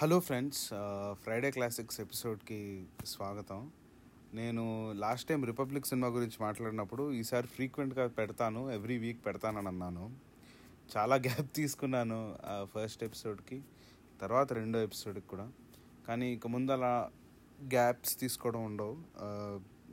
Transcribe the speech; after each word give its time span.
Hello 0.00 0.16
friends 0.20 0.60
Friday 1.22 1.48
classics 1.50 2.00
ఎపిసోడ్కి 2.00 2.58
స్వాగతం. 3.04 3.70
నేను 4.34 4.64
లాస్ట్ 4.92 5.28
టైం 5.28 5.44
రిపబ్లిక్ 5.44 5.86
సినిమా 5.86 6.08
గురించి 6.16 6.38
మాట్లాడినప్పుడు 6.40 7.12
ఈసారి 7.12 7.46
ఫ్రీక్వెంట్గా 7.46 8.06
పెడతాను 8.18 8.70
ఎవ్రీ 8.70 8.98
వీక్ 8.98 9.26
పెడతానని 9.26 9.68
అన్నాను. 9.68 10.04
చాలా 10.96 11.16
గ్యాప్ 11.16 11.50
తీసుకున్నాను 11.56 12.20
ఫస్ట్ 12.74 13.04
ఎపిసోడ్కి 13.04 13.58
తర్వాత 14.20 14.52
రెండో 14.52 14.82
ఎపిసోడ్కి 14.82 15.26
కూడా. 15.26 15.48
కానీ 16.08 16.28
ఇక 16.34 16.46
ముందు 16.46 16.72
అలా 16.72 17.10
గ్యాప్స్ 17.74 18.18
తీసుకోవడం 18.20 18.64
ఉండవు. 18.64 18.96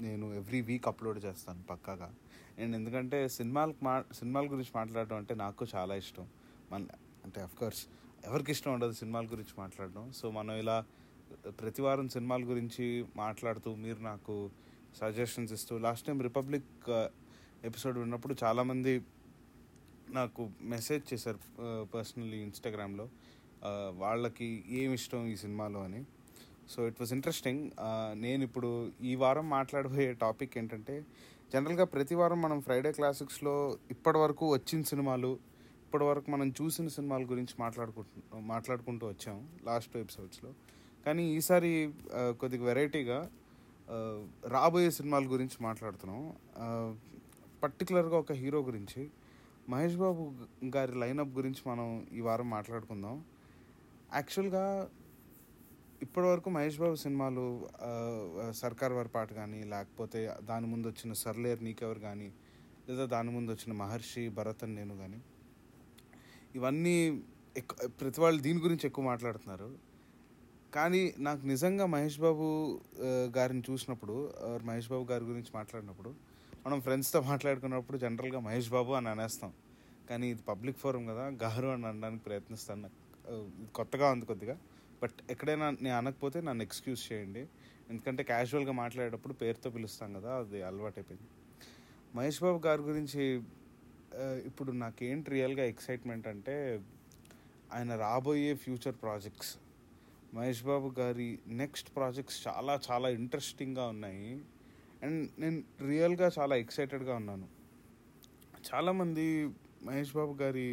నేను 0.05 0.33
ఎవ్రీ 0.33 0.61
వీక్ 0.61 0.87
అప్లోడ్ 0.87 1.25
చేస్తాను 1.25 1.63
పక్కాగా. 1.63 2.13
నేను 2.57 2.75
ఎందుకంటే 2.75 3.27
సినిమాలకు 3.39 3.83
మా 3.83 4.03
సినిమాల 4.13 4.45
గురించి 4.45 4.73
మాట్లాడడం 4.75 5.17
అంటే 5.17 5.35
నాకు 5.45 5.65
చాలా 5.75 5.95
ఇష్టం. 6.05 6.27
మన 6.71 6.85
అంటే 7.25 7.47
కోర్స్ 7.59 7.85
ఎవరికి 8.27 8.51
ఇష్టం 8.55 8.71
ఉండదు 8.75 8.93
సినిమాల 9.01 9.25
గురించి 9.33 9.53
మాట్లాడడం. 9.61 10.05
సో 10.19 10.25
మనం 10.37 10.55
ఇలా 10.63 10.77
ప్రతి 11.59 11.81
వారం 11.85 12.07
సినిమాల 12.15 12.43
గురించి 12.51 12.85
మాట్లాడుతూ 13.15 13.69
మీరు 13.85 13.99
నాకు 14.11 14.35
సజెషన్స్ 15.01 15.53
ఇస్తూ 15.57 15.73
లాస్ట్ 15.85 16.05
టైం 16.07 16.19
రిపబ్లిక్ 16.29 16.89
ఎపిసోడ్ 17.69 17.97
విన్నప్పుడు 17.97 18.33
చాలామంది 18.43 18.93
నాకు 20.17 20.41
మెసేజ్ 20.73 21.05
చేశారు 21.11 21.39
uh, 21.65 21.83
పర్సనల్లీ 21.93 22.39
ఇన్స్టాగ్రామ్లో 22.47 23.05
uh, 23.61 23.89
వాళ్ళకి 24.03 24.49
ఏమి 24.79 24.93
ఇష్టం 24.99 25.23
ఈ 25.33 25.35
సినిమాలో 25.43 25.79
అని. 25.87 26.01
సో 26.73 26.79
ఇట్ 26.89 26.99
వాస్ 26.99 27.13
ఇంట్రెస్టింగ్ 27.17 27.63
నేను 28.25 28.41
ఇప్పుడు 28.47 28.69
ఈ 29.09 29.15
వారం 29.23 29.45
మాట్లాడబోయే 29.49 30.11
టాపిక్ 30.23 30.53
ఏంటంటే 30.57 30.95
జనరల్గా 31.53 31.85
ప్రతి 31.95 32.15
వారం 32.15 32.39
మనం 32.41 32.59
ఫ్రైడే 32.67 32.91
క్లాసిక్స్లో 32.91 33.55
ఇప్పటి 33.95 34.17
వరకు 34.17 34.45
వచ్చిన 34.53 34.81
సినిమాలు 34.83 35.31
ఇప్పటి 35.85 36.03
వరకు 36.03 36.31
మనం 36.31 36.47
చూసిన 36.49 36.87
సినిమాల 36.87 37.23
గురించి 37.23 37.55
మాట్లాడుకుంటు 37.59 38.37
మాట్లాడుకుంటూ 38.37 39.07
వచ్చాం 39.07 39.37
లాస్ట్ 39.63 39.97
ఎపిసోడ్స్లో. 39.97 40.51
కానీ 41.05 41.23
ఈసారి 41.35 41.71
కొద్దిగా 42.39 42.63
వెరైటీగా 42.63 43.19
రాబోయే 44.47 44.91
సినిమాల 44.91 45.25
గురించి 45.31 45.57
మాట్లాడుతున్నాం. 45.61 46.21
పర్టికులర్గా 47.63 48.17
ఒక 48.17 48.31
హీరో 48.31 48.59
గురించి 48.61 49.01
మహేష్ 49.69 49.95
బాబు 49.95 50.23
గారి 50.75 50.95
లైనప్ 50.95 51.31
గురించి 51.37 51.61
మనం 51.69 51.87
ఈ 52.13 52.21
వారం 52.21 52.49
మాట్లాడుకుందాం. 52.49 53.15
యాక్చువల్గా 54.13 54.65
ఇప్పటివరకు 56.01 56.49
మహేష్ 56.49 56.79
బాబు 56.79 56.95
సినిమాలు 56.95 57.45
సర్కార్ 58.51 58.93
వారి 58.93 59.09
పాట 59.09 59.29
కానీ 59.33 59.61
లేకపోతే 59.63 60.19
దాని 60.43 60.67
ముందు 60.67 60.87
వచ్చిన 60.87 61.13
సర్లేర్ 61.13 61.63
నీకెవరు 61.63 61.99
కానీ 61.99 62.33
లేదా 62.89 63.05
దాని 63.05 63.31
ముందు 63.31 63.51
వచ్చిన 63.51 63.73
మహర్షి 63.77 64.29
భరతన్ 64.29 64.75
నేను 64.75 64.97
కానీ 64.97 65.21
ఇవన్నీ 66.57 66.95
ఎక్కువ 67.59 67.87
ప్రతి 67.99 68.19
వాళ్ళు 68.23 68.39
దీని 68.45 68.59
గురించి 68.65 68.85
ఎక్కువ 68.89 69.03
మాట్లాడుతున్నారు. 69.11 69.69
కానీ 70.75 71.01
నాకు 71.27 71.43
నిజంగా 71.51 71.85
మహేష్ 71.95 72.19
బాబు 72.25 72.45
గారిని 73.37 73.63
చూసినప్పుడు 73.69 74.15
మహేష్ 74.69 74.89
బాబు 74.93 75.05
గారి 75.11 75.25
గురించి 75.31 75.51
మాట్లాడినప్పుడు 75.59 76.11
మనం 76.65 76.79
ఫ్రెండ్స్తో 76.85 77.19
మాట్లాడుకున్నప్పుడు 77.31 77.97
జనరల్గా 78.03 78.39
మహేష్ 78.47 78.69
బాబు 78.75 78.91
అని 78.99 79.09
అనేస్తాం. 79.13 79.51
కానీ 80.09 80.25
ఇది 80.33 80.43
పబ్లిక్ 80.51 80.79
ఫోరం 80.83 81.03
కదా 81.11 81.25
గారు 81.43 81.67
అని 81.75 81.85
అనడానికి 81.91 82.23
ప్రయత్నిస్తాను 82.27 82.81
నాకు. 82.85 82.99
ఇది 83.33 83.69
కొత్తగా 83.77 84.07
ఉంది 84.15 84.25
కొద్దిగా. 84.31 84.55
బట్ 85.01 85.17
ఎక్కడైనా 85.33 85.67
నేను 85.85 85.95
అనకపోతే 86.01 86.37
నన్ను 86.47 86.63
ఎక్స్క్యూజ్ 86.67 87.01
చేయండి. 87.07 87.43
ఎందుకంటే 87.91 88.21
క్యాజువల్గా 88.31 88.73
మాట్లాడేటప్పుడు 88.83 89.33
పేరుతో 89.41 89.69
పిలుస్తాం 89.75 90.09
కదా 90.17 90.31
అది 90.41 90.59
అలవాటైపోయింది. 90.69 91.29
మహేష్ 92.17 92.39
బాబు 92.45 92.59
గారి 92.67 92.83
గురించి 92.89 93.23
ఇప్పుడు 94.45 94.71
నాకేంటి 94.83 95.31
రియల్గా 95.31 95.63
ఎక్సైట్మెంట్ 95.63 96.27
అంటే 96.27 96.55
ఆయన 97.73 97.95
రాబోయే 97.95 98.55
ఫ్యూచర్ 98.55 98.95
ప్రాజెక్ట్స్ 99.03 99.51
మహేష్ 100.33 100.63
బాబు 100.63 100.87
గారి 100.99 101.39
నెక్స్ట్ 101.47 101.89
ప్రాజెక్ట్స్ 101.95 102.47
చాలా 102.47 102.73
చాలా 102.87 103.09
ఇంట్రెస్టింగ్గా 103.09 103.87
ఉన్నాయి. 103.87 104.41
అండ్ 105.03 105.21
నేను 105.41 105.59
రియల్గా 105.89 106.31
చాలా 106.37 106.55
ఎక్సైటెడ్గా 106.55 107.15
ఉన్నాను. 107.15 107.47
చాలామంది 108.67 109.25
మహేష్ 109.83 110.13
బాబు 110.17 110.33
గారి 110.43 110.69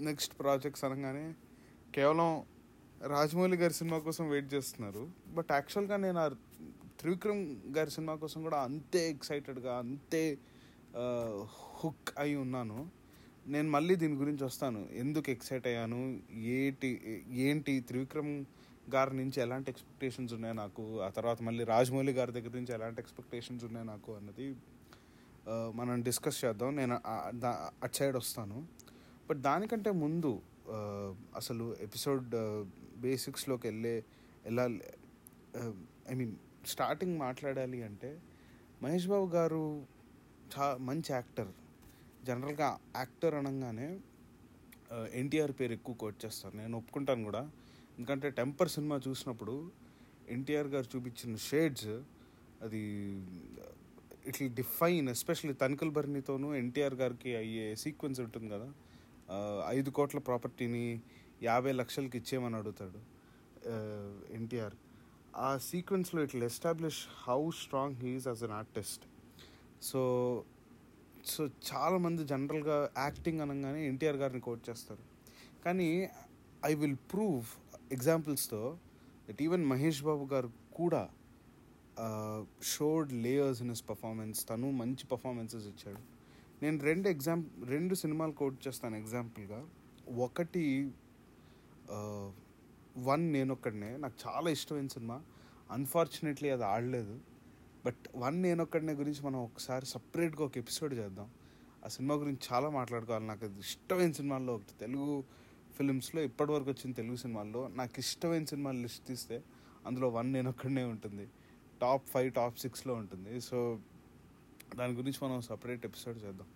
నెక్స్ట్ 0.00 0.34
ప్రాజెక్ట్స్ 0.40 0.84
అనగానే 0.84 1.26
కేవలం 1.94 2.30
రాజమౌళి 3.14 3.56
గారి 3.56 3.74
సినిమా 3.74 3.98
కోసం 3.98 4.24
వెయిట్ 4.28 4.54
చేస్తున్నారు. 4.54 5.04
బట్ 5.36 5.50
యాక్చువల్గా 5.52 5.96
నేను 5.96 6.18
ఆ 6.18 6.28
త్రివిక్రమ్ 7.00 7.42
గారి 7.76 7.90
సినిమా 7.90 8.14
కోసం 8.14 8.42
కూడా 8.42 8.58
అంతే 8.68 9.10
ఎక్సైటెడ్గా 9.10 9.78
అంతే 9.78 10.22
హుక్ 11.78 12.10
అయి 12.18 12.34
ఉన్నాను. 12.36 12.78
నేను 13.46 13.68
మళ్ళీ 13.70 13.94
దీని 13.94 14.14
గురించి 14.14 14.44
వస్తాను. 14.44 14.80
ఎందుకు 14.92 15.28
ఎక్సైట్ 15.30 15.66
అయ్యాను? 15.66 16.00
ఏంటి 16.52 16.88
ఏంటి? 17.44 17.72
త్రివిక్రమ్ 17.80 18.32
గారి 18.94 19.12
నుంచి 19.16 19.38
ఎలాంటి 19.40 19.68
ఎక్స్పెక్టేషన్స్ 19.70 20.32
ఉన్నాయి 20.34 20.54
నాకు? 20.54 20.84
ఆ 21.00 21.08
తర్వాత 21.08 21.38
మళ్ళీ 21.42 21.64
రాజమౌళి 21.64 22.12
గారి 22.12 22.32
దగ్గర 22.32 22.52
నుంచి 22.54 22.72
ఎలాంటి 22.74 23.00
ఎక్స్పెక్టేషన్స్ 23.00 23.64
ఉన్నాయి 23.64 23.86
నాకు 23.86 24.10
అన్నది 24.12 24.48
మనం 25.74 26.02
డిస్కస్ 26.02 26.38
చేద్దాం. 26.44 26.70
నేను 26.76 26.94
అట్ 27.82 27.94
సైడ్ 27.94 28.16
వస్తాను. 28.16 28.58
బట్ 29.30 29.38
దానికంటే 29.38 29.90
ముందు 30.04 30.32
అసలు 31.36 31.76
ఎపిసోడ్ 31.80 32.30
బేసిక్స్లోకి 33.00 33.66
వెళ్ళే 33.68 33.96
వెళ్ళాలి 34.44 34.80
ఐ 36.10 36.14
మీన్ 36.14 36.34
స్టార్టింగ్ 36.66 37.14
మాట్లాడాలి 37.18 37.78
అంటే 37.82 38.10
మహేష్ 38.82 39.06
బాబు 39.06 39.26
గారు 39.34 39.62
చా 40.52 40.66
మంచి 40.88 41.10
యాక్టర్. 41.10 41.50
జనరల్గా 42.26 42.68
యాక్టర్ 42.96 43.34
అనగానే 43.40 43.88
ఎన్టీఆర్ 45.20 45.52
పేరు 45.58 45.72
ఎక్కువ 45.72 45.94
కోట్ 46.02 46.18
చేస్తారు. 46.24 46.54
నేను 46.56 46.74
ఒప్పుకుంటాను 46.78 47.24
కూడా. 47.24 47.42
ఎందుకంటే 47.98 48.30
టెంపర్ 48.30 48.68
సినిమా 48.68 48.96
చూసినప్పుడు 49.08 49.54
ఎన్టీఆర్ 50.28 50.68
గారు 50.74 50.88
చూపించిన 50.96 51.36
షేడ్స్ 51.48 51.88
అది 52.62 52.82
ఇట్ 54.30 54.54
డిఫైన్ 54.54 55.08
ఎస్పెషల్లీ 55.08 55.54
తనికల్ 55.54 55.90
భరణితోనూ 55.90 56.48
ఎన్టీఆర్ 56.54 56.96
గారికి 57.02 57.30
అయ్యే 57.36 57.66
సీక్వెన్స్ 57.76 58.20
ఉంటుంది 58.20 58.48
కదా. 58.54 58.68
ఐదు 59.66 59.90
కోట్ల 59.90 60.18
ప్రాపర్టీని 60.18 60.86
యాభై 61.42 61.72
లక్షలకి 61.72 62.16
ఇచ్చేయమని 62.18 62.56
అడుగుతాడు 62.56 63.00
ఎన్టీఆర్. 64.38 64.76
ఆ 65.36 65.50
సీక్వెన్స్లో 65.70 66.22
it 66.22 66.36
establish 66.50 67.00
how 67.26 67.40
strong 67.62 67.96
he's 68.02 68.26
as 68.28 68.42
an 68.42 68.56
artist. 68.62 69.04
So 69.82 70.44
so 71.26 71.46
చాలామంది 71.46 72.24
జనరల్గా 72.24 72.90
యాక్టింగ్ 72.98 73.40
అనగానే 73.40 73.88
ఎన్టీఆర్ 73.88 74.16
గారిని 74.16 74.40
కోట్ 74.40 74.70
చేస్తారు. 74.70 75.02
కానీ 75.64 76.08
ఐ 76.66 76.74
విల్ 76.74 76.96
ప్రూవ్ 77.12 77.44
ఎగ్జాంపుల్స్తో 77.92 78.78
దట్ 79.30 79.42
ఈవెన్ 79.42 79.66
మహేష్ 79.66 80.02
బాబు 80.02 80.24
గారు 80.24 80.50
కూడా 80.74 81.08
showed 82.62 83.12
layers 83.12 83.62
in 83.62 83.68
his 83.68 83.84
performance. 83.88 84.48
తను 84.48 84.70
మంచి 84.70 85.06
పర్ఫార్మెన్సెస్ 85.12 85.66
ఇచ్చాడు. 85.66 86.02
నేను 86.62 86.78
రెండు 86.78 87.08
ఎగ్జామ్ 87.08 87.44
రెండు 87.64 87.94
సినిమాలు 87.94 88.32
కోట్ 88.32 88.68
చేస్తాను 88.68 88.96
ఎగ్జాంపుల్గా. 88.96 89.66
ఒకటి 90.16 90.92
వన్ 92.98 93.32
నేనొక్కడనే. 93.32 93.96
నాకు 93.96 94.14
చాలా 94.28 94.50
ఇష్టమైన 94.50 94.86
సినిమా. 94.86 95.22
అన్ఫార్చునేట్లీ 95.70 96.50
అది 96.50 96.64
ఆడలేదు. 96.64 97.20
బట్ 97.86 98.08
వన్ 98.16 98.42
నేను 98.42 98.62
ఒక్కడినే 98.62 98.92
గురించి 98.92 99.22
మనం 99.22 99.42
ఒకసారి 99.44 99.86
సపరేట్గా 99.86 100.44
ఒక 100.44 100.58
ఎపిసోడ్ 100.58 100.94
చేద్దాం. 100.94 101.30
ఆ 101.84 101.88
సినిమా 101.88 102.14
గురించి 102.14 102.38
చాలా 102.52 102.70
మాట్లాడుకోవాలి. 102.70 103.26
నాకు 103.26 103.44
అది 103.44 103.58
ఇష్టమైన 103.58 104.12
సినిమాల్లో 104.12 104.54
ఒకటి. 104.54 104.78
తెలుగు 104.80 105.24
ఫిలిమ్స్లో 105.76 106.22
ఇప్పటివరకు 106.22 106.70
వచ్చిన 106.70 106.92
తెలుగు 106.92 107.16
సినిమాల్లో 107.16 107.68
నాకు 107.68 107.92
ఇష్టమైన 107.98 108.44
సినిమాలు 108.44 108.78
లిస్ట్ 108.78 109.06
తీస్తే 109.06 109.42
అందులో 109.86 110.08
వన్ 110.08 110.32
నేను 110.32 110.50
ఒక్కడనే 110.50 110.84
ఉంటుంది. 110.84 111.28
టాప్ 111.80 112.08
ఫైవ్ 112.08 112.32
టాప్ 112.32 112.58
సిక్స్లో 112.58 112.94
ఉంటుంది. 112.94 113.40
సో 113.40 113.78
దాని 114.76 114.92
గురించి 114.92 115.28
మనం 115.28 115.40
సపరేట్ 115.40 115.86
ఎపిసోడ్ 115.86 116.24
చేద్దాం. 116.24 116.46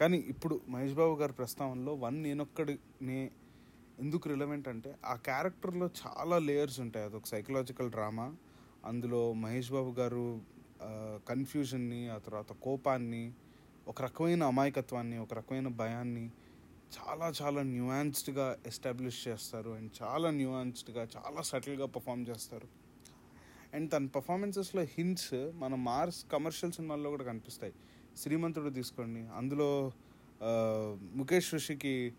కానీ 0.00 0.18
ఇప్పుడు 0.18 0.60
మహేష్ 0.68 0.94
బాబు 0.94 1.20
గారి 1.20 1.32
ప్రస్తావనలో 1.32 1.94
వన్ 1.94 2.22
నేనొక్కడినే 2.22 3.30
ఎందుకు 4.00 4.28
రిలవెంట్ 4.28 4.68
అంటే 4.68 4.96
ఆ 5.04 5.14
క్యారెక్టర్లో 5.14 5.90
చాలా 6.06 6.38
లేయర్స్ 6.38 6.80
ఉంటాయి. 6.80 7.06
అదొక 7.06 7.26
సైకలాజికల్ 7.26 7.90
డ్రామా. 7.90 8.34
అందులో 8.84 9.32
మహేష్ 9.32 9.72
బాబు 9.72 9.90
గారు 9.90 10.53
కన్ఫ్యూజన్ని 11.28 12.08
ఆ 12.08 12.18
తర్వాత 12.18 12.52
కోపాన్ని 12.52 13.32
ఒక 13.88 14.02
రకమైన 14.02 14.42
అమాయకత్వాన్ని 14.44 15.18
ఒక 15.18 15.34
రకమైన 15.34 15.68
భయాన్ని 15.68 16.30
చాలా 16.96 17.32
చాలా 17.42 17.62
న్యూయాన్స్డ్గా 17.62 18.58
ఎస్టాబ్లిష్ 18.66 19.28
చేస్తారు. 19.28 19.70
అండ్ 19.70 19.90
చాలా 20.02 20.30
న్యూయాన్స్డ్గా 20.30 21.06
చాలా 21.16 21.42
సటిల్గా 21.42 21.86
పర్ఫామ్ 21.86 22.26
చేస్తారు. 22.28 22.68
అండ్ 23.74 23.92
తన 23.92 24.06
పర్ఫార్మెన్సెస్లో 24.06 24.82
హింట్స్ 24.82 25.34
మన 25.34 25.74
మార్స్ 25.74 26.26
కమర్షియల్ 26.32 26.72
సినిమాల్లో 26.72 27.10
కూడా 27.10 27.24
కనిపిస్తాయి. 27.24 27.72
శ్రీమంతుడు 28.16 28.70
తీసుకోండి. 28.70 29.20
అందులో 29.36 29.92
ముఖేష్ 31.14 31.54
ఋషికి 31.54 32.14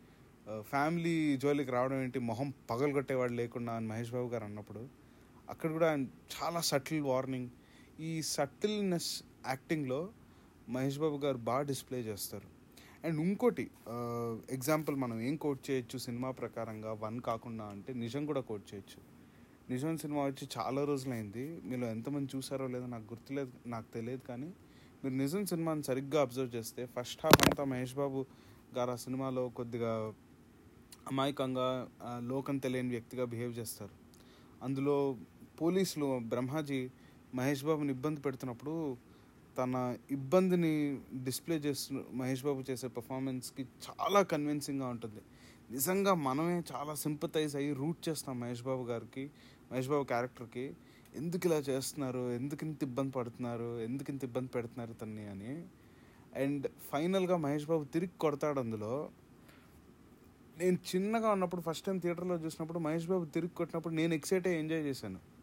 ఫ్యామిలీ 0.62 1.38
జోలికి 1.38 1.72
రావడం 1.72 2.02
ఏంటి? 2.04 2.20
మొహం 2.20 2.54
పగలగొట్టేవాడు 2.70 3.34
లేకుండా 3.34 3.74
అని 3.74 3.88
మహేష్ 3.88 4.12
బాబు 4.12 4.28
గారు 4.28 4.44
అన్నప్పుడు. 4.44 4.88
అక్కడ 5.50 5.72
కూడా 5.72 5.94
చాలా 6.36 6.62
సటిల్ 6.62 7.02
వార్నింగ్ 7.02 7.50
ఈ 8.00 8.22
సటిల్నెస్ 8.22 9.24
యాక్టింగ్లో 9.48 10.10
మహేష్ 10.70 10.98
బాబు 11.00 11.18
గారు 11.18 11.38
బాగా 11.38 11.62
డిస్ప్లే 11.62 12.00
చేస్తారు. 12.00 12.48
అండ్ 13.06 13.22
ఇంకోటి 13.22 13.70
ఎగ్జాంపుల్ 14.52 14.96
మనం 14.96 15.22
ఏం 15.22 15.36
కోట్ 15.36 15.62
చేయొచ్చు? 15.70 15.98
సినిమా 15.98 16.32
ప్రకారంగా 16.32 16.94
వన్ 16.94 17.22
కాకుండా 17.22 17.66
అంటే 17.66 17.94
నిజం 17.94 18.26
కూడా 18.26 18.42
కోట్ 18.42 18.74
చేయొచ్చు. 18.74 19.00
నిజం 19.70 19.98
సినిమా 19.98 20.24
వచ్చి 20.26 20.48
చాలా 20.58 20.84
రోజులైంది. 20.86 21.46
మీరు 21.64 21.86
ఎంతమంది 21.86 22.30
చూసారో 22.36 22.68
లేదో 22.68 22.86
నాకు 22.86 23.04
గుర్తులేదు 23.04 23.54
నాకు 23.68 23.88
తెలియదు 23.94 24.24
కానీ 24.28 24.50
మీరు 25.04 25.16
నిజం 25.16 25.46
సినిమాని 25.46 25.84
సరిగ్గా 25.84 26.22
అబ్జర్వ్ 26.22 26.56
చేస్తే 26.56 26.86
ఫస్ట్ 26.86 27.26
హాఫ్ 27.26 27.40
అంతా 27.48 27.64
మహేష్ 27.64 27.96
బాబు 27.96 28.26
గారు 28.76 28.92
ఆ 28.92 28.96
సినిమాలో 28.96 29.50
కొద్దిగా 29.50 30.14
అమాయకంగా 31.08 31.88
లోకం 32.20 32.58
తెలియని 32.58 32.90
వ్యక్తిగా 32.90 33.26
బిహేవ్ 33.26 33.54
చేస్తారు. 33.60 33.96
అందులో 34.64 35.18
పోలీసులు 35.62 36.20
బ్రహ్మాజీ 36.20 36.90
మహేష్ 37.36 37.64
బాబుని 37.64 37.92
ఇబ్బంది 37.92 38.22
పెడుతున్నప్పుడు 38.22 38.98
తన 39.58 39.98
ఇబ్బందిని 40.12 41.00
డిస్ప్లే 41.24 41.56
చేస్తు 41.56 42.06
మహేష్ 42.14 42.44
బాబు 42.44 42.64
చేసే 42.72 42.88
పర్ఫార్మెన్స్కి 42.88 43.64
చాలా 43.64 44.22
కన్విన్సింగ్గా 44.22 44.88
ఉంటుంది. 44.88 45.22
నిజంగా 45.72 46.14
మనమే 46.14 46.64
చాలా 46.74 46.96
సింపతైజ్ 46.96 47.56
అయ్యి 47.56 47.74
రూట్ 47.74 48.10
చేస్తాం 48.10 48.40
మహేష్ 48.40 48.64
బాబు 48.64 48.84
గారికి 48.84 49.32
మహేష్ 49.72 49.90
బాబు 49.90 50.04
క్యారెక్టర్కి. 50.04 50.74
ఎందుకు 51.16 51.48
ఇలా 51.48 51.56
చేస్తున్నారు? 51.56 52.32
ఎందుకు 52.32 52.66
ఇంత 52.66 52.84
ఇబ్బంది 52.84 53.12
పడుతున్నారు? 53.12 53.80
ఎందుకు 53.80 54.12
ఇంత 54.12 54.24
ఇబ్బంది 54.24 54.48
పెడుతున్నారు 54.48 54.94
తన్ని 54.94 55.28
అని. 55.28 55.66
అండ్ 56.36 56.68
ఫైనల్గా 56.92 57.38
మహేష్ 57.38 57.66
బాబు 57.66 57.84
తిరిగి 57.84 58.12
కొడతాడు 58.20 58.60
అందులో. 58.60 59.10
నేను 60.58 60.78
చిన్నగా 60.96 61.32
ఉన్నప్పుడు 61.32 61.62
ఫస్ట్ 61.62 61.86
టైం 61.86 61.98
థియేటర్లో 62.00 62.36
చూసినప్పుడు 62.36 62.80
మహేష్ 62.80 63.08
బాబు 63.08 63.26
తిరిగి 63.26 63.56
కొట్టినప్పుడు 63.56 63.94
నేను 63.94 64.14
ఎక్సైట్ 64.14 64.48
అయ్యి 64.48 64.60
ఎంజాయ్ 64.60 64.84
చేశాను. 64.84 65.35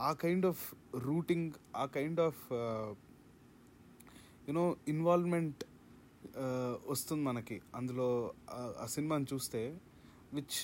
ఆ- 0.00 0.16
కైండ్ 0.20 0.46
ఆఫ్ 0.46 0.62
రూటింగ్ 1.02 1.50
ఆ 1.76 1.86
kind 1.88 2.20
of 2.20 2.40
you know 4.48 4.64
involvement 4.88 5.60
వస్తుంది 6.88 7.22
మనకి. 7.22 7.56
అందులో 7.74 8.08
ఆ- 8.52 8.86
సినిమాని 8.86 9.26
చూస్తే 9.32 9.60
which 10.32 10.56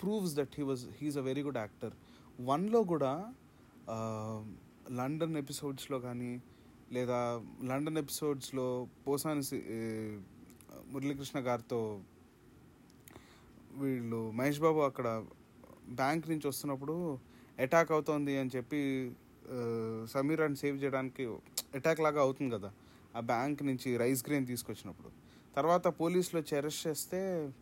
proves 0.00 0.34
that 0.34 0.54
he 0.54 0.62
was 0.62 0.84
he's 0.98 1.16
a 1.16 1.20
very 1.20 1.42
good 1.42 1.56
actor 1.56 1.94
వన్లో 2.40 2.82
కూడా 2.84 3.12
లండన్ 4.92 5.36
ఎపిసోడ్స్లో 5.36 5.98
కానీ 6.00 6.30
లేదా 6.92 7.18
లండన్ 7.64 7.98
ఎపిసోడ్స్లో 7.98 8.66
పోసాని 9.06 9.42
సి- 9.42 9.64
మురళీకృష్ణ 10.86 11.40
గారితో 11.40 11.80
వీళ్ళు 13.74 14.30
మహేష్ 14.30 14.60
బాబు 14.60 14.80
అక్కడ 14.82 15.08
బ్యాంక్ 15.92 16.30
నుంచి 16.30 16.48
వస్తున్నప్పుడు 16.48 16.96
అటాక్ 17.58 17.92
అవుతోంది 17.92 18.38
అని 18.38 18.50
చెప్పి 18.56 19.12
సమీరాన్ని 20.06 20.56
సేవ్ 20.56 20.84
చేయడానికి 20.84 21.24
అటాక్ 21.74 22.00
లాగా 22.00 22.20
అవుతుంది 22.20 22.54
కదా 22.54 22.72
ఆ 23.16 23.20
బ్యాంక్ 23.20 23.62
నుంచి 23.62 23.96
రైస్ 23.96 24.24
గ్రెయిన్ 24.26 24.46
తీసుకొచ్చినప్పుడు. 24.46 25.10
తర్వాత 25.56 25.86
పోలీసులు 25.88 26.40
వచ్చి 26.40 26.56
అరెస్ట్ 26.56 26.86
చేస్తే 26.86 27.52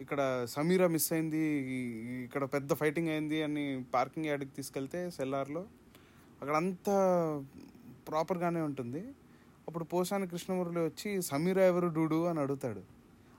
ఇక్కడ 0.00 0.46
సమీరా 0.48 0.86
మిస్ 0.86 1.12
అయింది 1.12 1.42
ఇక్కడ 2.24 2.44
పెద్ద 2.44 2.72
ఫైటింగ్ 2.74 3.08
అయింది 3.08 3.42
అని 3.42 3.84
పార్కింగ్ 3.94 4.26
యార్డ్కి 4.26 4.50
తీసుకెళ్తే 4.50 5.10
సెల్లార్లో 5.10 5.66
అక్కడ 6.42 6.56
అంతా 6.56 6.96
ప్రాపర్గానే 8.08 8.60
ఉంటుంది. 8.60 9.08
అప్పుడు 9.68 9.84
పోసాని 9.84 10.26
కృష్ణమురళి 10.26 10.78
వచ్చి 10.78 11.22
సమీరా 11.22 11.66
ఎవరు 11.66 11.88
డూడు? 11.88 12.24
అని 12.24 12.40
అడుగుతాడు. 12.40 12.82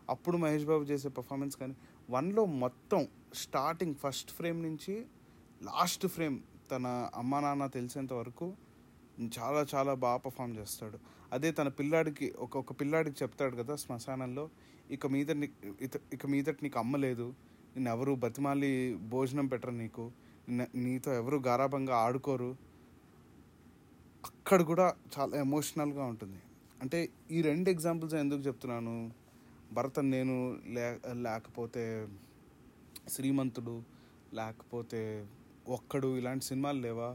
అప్పుడు 0.10 0.38
మహేష్ 0.38 0.66
బాబు 0.66 0.84
చేసే 0.84 1.10
పర్ఫార్మెన్స్ 1.10 1.57
కానీ 1.57 1.75
వన్లో 2.10 2.45
మొత్తం 2.45 3.07
స్టార్టింగ్ 3.34 3.95
ఫస్ట్ 3.95 4.31
ఫ్రేమ్ 4.31 4.63
నుంచి 4.63 5.06
లాస్ట్ 5.63 6.07
ఫ్రేమ్ 6.07 6.39
తన 6.71 7.09
అమ్మ 7.15 7.39
నాన్న 7.39 7.67
తెలిసేంత 7.67 8.13
వరకు 8.13 8.53
చాలా 9.39 9.65
చాలా 9.75 9.94
బాగా 9.94 10.17
పర్ఫామ్ 10.17 10.57
చేస్తాడు. 10.57 11.00
అదే 11.31 11.51
తన 11.51 11.67
పిల్లాడికి 11.67 12.33
ఒక 12.39 12.57
ఒక 12.57 12.71
పిల్లాడికి 12.71 13.23
చెప్తాడు 13.23 13.56
కదా 13.56 13.75
శ్మశానంలో 13.75 14.50
ఇక 14.91 15.07
మీద 15.07 15.31
నీ- 15.31 15.73
ఇత- 15.81 16.00
ఇక 16.13 16.25
మీదటి 16.25 16.57
నీకు 16.63 16.79
అమ్మ 16.79 16.97
లేదు. 16.97 17.33
నిన్ను 17.75 17.91
ఎవరు 17.91 18.13
బతిమాలి 18.13 18.95
భోజనం 18.95 19.47
పెట్టరు 19.47 19.71
నీకు. 19.71 20.11
నీతో 20.75 21.13
ఎవరు 21.13 21.38
గారాభంగా 21.38 21.95
ఆడుకోరు. 21.95 22.56
అక్కడ 24.25 24.61
కూడా 24.61 24.95
చాలా 25.19 25.38
ఎమోషనల్గా 25.38 26.03
ఉంటుంది. 26.03 26.39
అంటే 26.81 27.09
ఈ 27.31 27.41
రెండు 27.41 27.69
ఎగ్జాంపుల్స్ 27.69 28.15
ఎందుకు 28.15 28.39
చెప్తున్నాను? 28.39 29.11
భరత 29.73 30.00
నేను 30.00 30.57
లే 30.67 31.00
లేకపోతే 31.11 32.07
శ్రీమంతుడు 33.07 33.83
లేకపోతే 34.33 35.27
ఒక్కడు 35.77 36.10
ఇలాంటి 36.19 36.45
సినిమాలు 36.50 36.80
లేవా? 36.88 37.10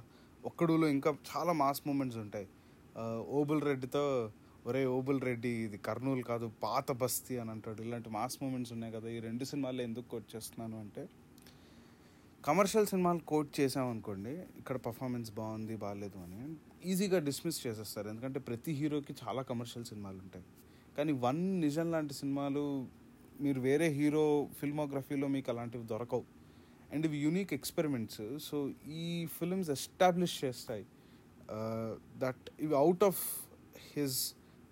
ఒక్కడులో 0.48 0.86
ఇంకా 0.94 1.10
చాలా 1.30 1.52
మాస్ 1.62 1.82
మూమెంట్స్ 1.88 2.18
ఉంటాయి. 2.24 2.46
ఓబుల్ 3.38 3.60
రెడ్డితో 3.68 4.04
ఒరే 4.68 4.82
ఓబుల్ 4.96 5.18
రెడ్డి 5.28 5.52
ఇది 5.66 5.78
కర్నూలు 5.86 6.24
కాదు 6.30 6.46
పాత 6.62 6.92
బస్తీ 7.02 7.34
అని 7.42 7.50
అంటాడు. 7.54 7.80
ఇలాంటి 7.86 8.10
మాస్ 8.16 8.36
మూమెంట్స్ 8.42 8.72
ఉన్నాయి 8.76 8.92
కదా. 8.96 9.08
ఈ 9.16 9.18
రెండు 9.28 9.44
సినిమాలు 9.50 9.82
ఎందుకు 9.88 10.06
కోట్ 10.12 10.28
చేస్తున్నాను 10.34 10.76
అంటే 10.84 11.02
కమర్షియల్ 12.44 12.86
సినిమాలు 12.92 13.22
కోట్ 13.32 13.50
చేసామనుకోండి 13.58 14.32
ఇక్కడ 14.60 14.76
పర్ఫార్మెన్స్ 14.86 15.30
బాగుంది 15.40 15.74
బాగాలేదు 15.84 16.18
అని 16.24 16.40
ఈజీగా 16.90 17.18
డిస్మిస్ 17.28 17.60
చేసేస్తారు. 17.66 18.06
ఎందుకంటే 18.12 18.40
ప్రతి 18.48 18.72
హీరోకి 18.80 19.12
చాలా 19.22 19.42
కమర్షియల్ 19.50 19.86
సినిమాలు 19.90 20.18
ఉంటాయి. 20.24 20.46
కానీ 20.96 21.12
వన్ 21.26 21.42
నిజం 21.60 21.86
లాంటి 21.94 22.14
సినిమాలు 22.14 22.64
మీరు 23.44 23.60
వేరే 23.60 23.86
హీరో 23.98 24.24
ఫిల్మోగ్రఫీలో 24.60 25.28
మీకు 25.36 25.50
అలాంటివి 25.52 25.86
దొరకవు. 25.92 26.24
అండ్ 26.94 27.06
ఇవి 27.06 27.18
యూనిక్ 27.18 27.52
ఎక్స్పెరిమెంట్స్ 27.58 28.22
సో 28.48 28.56
ఈ 29.04 29.06
ఫిలిమ్స్ 29.38 29.70
ఎస్టాబ్లిష్ 29.78 30.36
చేస్తాయి. 30.44 30.86
Uh, 31.54 31.92
దట్ 32.22 32.44
ఇవి 32.64 32.74
out 32.82 33.02
of 33.08 33.22
his 33.94 34.18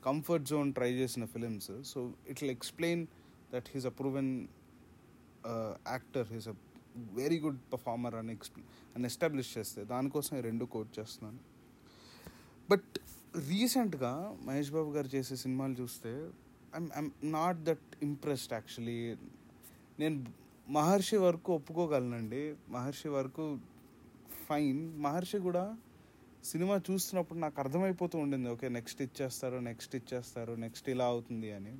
comfort 0.06 0.44
zone 0.50 0.68
try 0.72 0.88
చేసిన 0.92 1.24
films 1.34 1.70
so 1.90 1.98
it 2.30 2.38
will 2.42 2.54
explain 2.58 3.02
that 3.52 3.68
he's 3.72 3.86
a 3.90 3.92
proven 4.00 4.30
actor 5.94 6.28
he's 6.32 6.48
a 6.52 6.54
very 7.20 7.38
good 7.40 7.60
performer 7.72 8.14
అని 8.20 8.32
ఎక్స్ప్లెయిన్ 8.32 8.70
అని 8.94 9.06
ఎస్టాబ్లిష్ 9.10 9.50
చేస్తే. 9.58 9.80
దానికోసం 9.84 10.40
రెండు 10.48 10.64
కోట్ 10.74 10.92
చేస్తున్నాను. 10.98 11.40
బట్ 12.70 12.92
రీసెంట్గా 13.50 14.12
మహేష్ 14.48 14.70
బాబు 14.70 14.90
గారు 14.90 15.10
చేసే 15.16 15.36
సినిమాలు 15.44 15.76
చూస్తే 15.82 16.12
I'm 16.78 16.88
I'm 17.00 17.10
not 17.38 17.60
that 17.68 17.88
impressed 18.02 18.52
actually 18.52 19.00
నేను 20.02 20.18
మహర్షి 20.68 21.16
వరకు 21.16 21.54
ఒప్పుకోగలనండి. 21.54 22.54
మహర్షి 22.68 23.08
వరకు 23.08 23.58
ఫైన్. 24.48 24.98
మహర్షి 24.98 25.38
కూడా 25.38 25.76
సినిమా 26.44 26.80
చూస్తున్నప్పుడు 26.90 27.38
నాకు 27.38 27.60
అర్థమైపోతూ 27.60 28.18
ఉండింది. 28.18 28.50
ఓకే 28.50 28.68
నెక్స్ట్ 28.68 29.02
ఇచ్చేస్తారు 29.02 29.56
నెక్స్ట్ 29.56 29.96
ఇచ్చేస్తారు 29.96 30.52
నెక్స్ట్ 30.52 30.88
ఇలా 30.88 31.04
అవుతుంది 31.04 31.52
అని. 31.52 31.78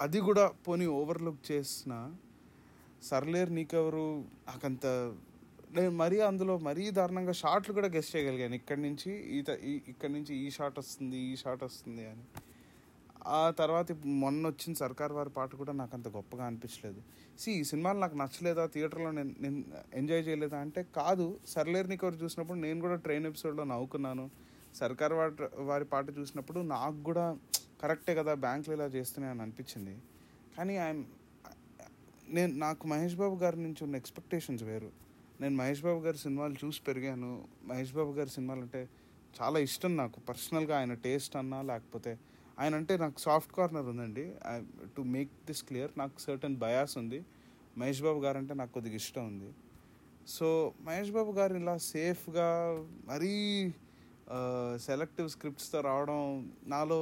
అది 0.00 0.20
కూడా 0.20 0.48
పోనీ 0.48 0.86
ఓవర్లుక్ 0.86 1.52
చేసిన 1.52 2.14
సర్లేరు 3.02 3.50
నీకెవరు? 3.50 4.24
నాకంత 4.48 4.86
నేను 5.76 5.90
మరీ 5.90 6.20
అందులో 6.20 6.58
మరీ 6.58 6.90
దారుణంగా 6.90 7.32
షార్ట్లు 7.32 7.74
కూడా 7.74 7.88
గెస్ట్ 7.88 8.16
చేయగలిగాను. 8.16 8.54
ఇక్కడి 8.54 8.82
నుంచి 8.82 9.12
ఈత 9.12 9.48
ఈ- 9.50 9.80
ఇక్కడి 9.88 10.12
నుంచి 10.12 10.36
ఈ 10.36 10.50
షాట్ 10.50 10.78
వస్తుంది 10.78 11.18
ఈ 11.18 11.36
షాట్ 11.36 11.64
వస్తుంది 11.64 12.06
అని. 12.06 12.22
ఆ 13.26 13.50
తర్వాత 13.50 13.92
మొన్న 13.92 14.46
వచ్చిన 14.46 14.74
సర్కార్ 14.74 15.12
వారి 15.12 15.30
పాట 15.30 15.54
కూడా 15.54 15.72
నాకు 15.72 15.90
అంత 15.94 16.08
గొప్పగా 16.08 16.44
అనిపించలేదు. 16.44 17.02
సి 17.38 17.52
ఈ 17.52 17.64
సినిమాలు 17.64 17.98
నాకు 17.98 18.16
నచ్చలేదా? 18.16 18.66
థియేటర్లో 18.66 19.10
నేను 19.10 19.34
నేను 19.40 19.64
ఎంజాయ్ 19.94 20.28
చేయలేదా? 20.28 20.58
అంటే 20.58 20.82
కాదు. 20.82 21.40
సర్లేరు 21.46 21.86
నీకు 21.86 22.08
చూసినప్పుడు 22.08 22.58
నేను 22.58 22.80
కూడా 22.80 22.94
ట్రైన్ 22.94 23.26
ఎపిసోడ్లో 23.26 23.64
నవ్వుకున్నాను. 23.64 24.30
సర్కార్ 24.74 25.12
వారి 25.12 25.32
వారి 25.58 25.84
పాట 25.84 26.18
చూసినప్పుడు 26.18 26.60
నాకు 26.60 27.02
కూడా 27.02 27.38
కరెక్టే 27.82 28.14
కదా 28.14 28.34
బ్యాంకులు 28.34 28.74
ఇలా 28.74 28.84
చేస్తున్నాయి 28.84 29.30
అని 29.30 29.42
అనిపించింది. 29.42 29.98
కానీ 30.58 30.76
ఐఎమ్ 30.76 31.04
నేను 32.28 32.56
నాకు 32.56 32.86
మహేష్ 32.86 33.14
బాబు 33.14 33.34
గారి 33.34 33.56
నుంచి 33.56 33.84
ఉన్న 33.84 33.96
ఎక్స్పెక్టేషన్స్ 33.96 34.62
వేరు. 34.62 34.90
నేను 35.40 35.56
మహేష్ 35.56 35.82
బాబు 35.82 36.00
గారి 36.00 36.18
సినిమాలు 36.18 36.54
చూసి 36.64 36.80
పెరిగాను. 36.82 37.44
మహేష్ 37.64 37.92
బాబు 37.92 38.12
గారి 38.12 38.30
సినిమాలు 38.30 38.60
అంటే 38.60 38.88
చాలా 39.42 39.58
ఇష్టం 39.58 39.96
నాకు. 39.96 40.20
పర్సనల్గా 40.20 40.78
ఆయన 40.78 40.94
టేస్ట్ 40.94 41.36
అన్నా 41.36 41.62
లేకపోతే 41.62 42.18
ఆయన 42.62 42.74
అంటే 42.80 42.94
నాకు 43.02 43.18
సాఫ్ట్ 43.26 43.52
కార్నర్ 43.58 43.86
ఉందండి. 43.92 44.24
టు 44.96 45.02
మేక్ 45.14 45.30
దిస్ 45.48 45.62
క్లియర్ 45.68 45.92
నాకు 46.00 46.16
సర్టన్ 46.26 46.56
బయాస్ 46.64 46.94
ఉంది. 47.02 47.20
మహేష్ 47.80 48.02
బాబు 48.06 48.20
గారు 48.24 48.38
అంటే 48.42 48.54
నాకు 48.60 48.72
కొద్దిగా 48.76 48.96
ఇష్టం 49.02 49.24
ఉంది. 49.32 49.50
సో 50.34 50.48
మహేష్ 50.88 51.12
బాబు 51.16 51.32
గారు 51.38 51.54
ఇలా 51.60 51.76
సేఫ్గా 51.92 52.48
మరీ 53.10 53.34
సెలెక్టివ్ 54.88 55.28
స్క్రిప్ట్స్తో 55.34 55.78
రావడం 55.88 56.20
నాలో 56.72 56.98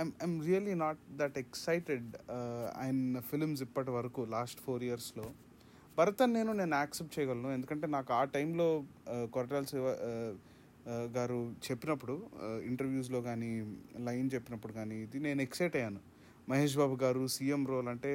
I'm 0.00 0.36
really 0.46 0.74
not 0.84 1.02
that 1.20 1.36
excited 1.42 2.08
ఆయన 2.82 3.20
ఫిలిమ్స్ 3.30 3.62
ఇప్పటి 3.66 3.90
వరకు 3.96 4.20
లాస్ట్ 4.34 4.60
ఫోర్ 4.66 4.84
ఇయర్స్లో 4.88 5.26
భరతన్ 5.98 6.34
నేను 6.38 6.52
నేను 6.60 6.74
యాక్సెప్ట్ 6.82 7.14
చేయగలను. 7.16 7.50
ఎందుకంటే 7.56 7.86
నాకు 7.96 8.10
ఆ 8.20 8.22
టైంలో 8.36 8.68
కొరటాల 9.34 9.64
శివ 9.72 9.86
గారు 11.16 11.38
చెప్పినప్పుడు 11.66 12.14
ఇంటర్వ్యూస్లో 12.70 13.20
కానీ 13.28 13.48
లైన్ 14.08 14.28
చెప్పినప్పుడు 14.34 14.72
కానీ 14.72 14.96
ఇది 15.04 15.18
నేను 15.26 15.40
ఎక్సైట్ 15.46 15.76
అయ్యాను. 15.78 16.00
మహేష్ 16.48 16.76
బాబు 16.80 16.96
గారు 17.04 17.22
సీఎం 17.36 17.62
రోల్ 17.66 17.88
అంటే 17.94 18.12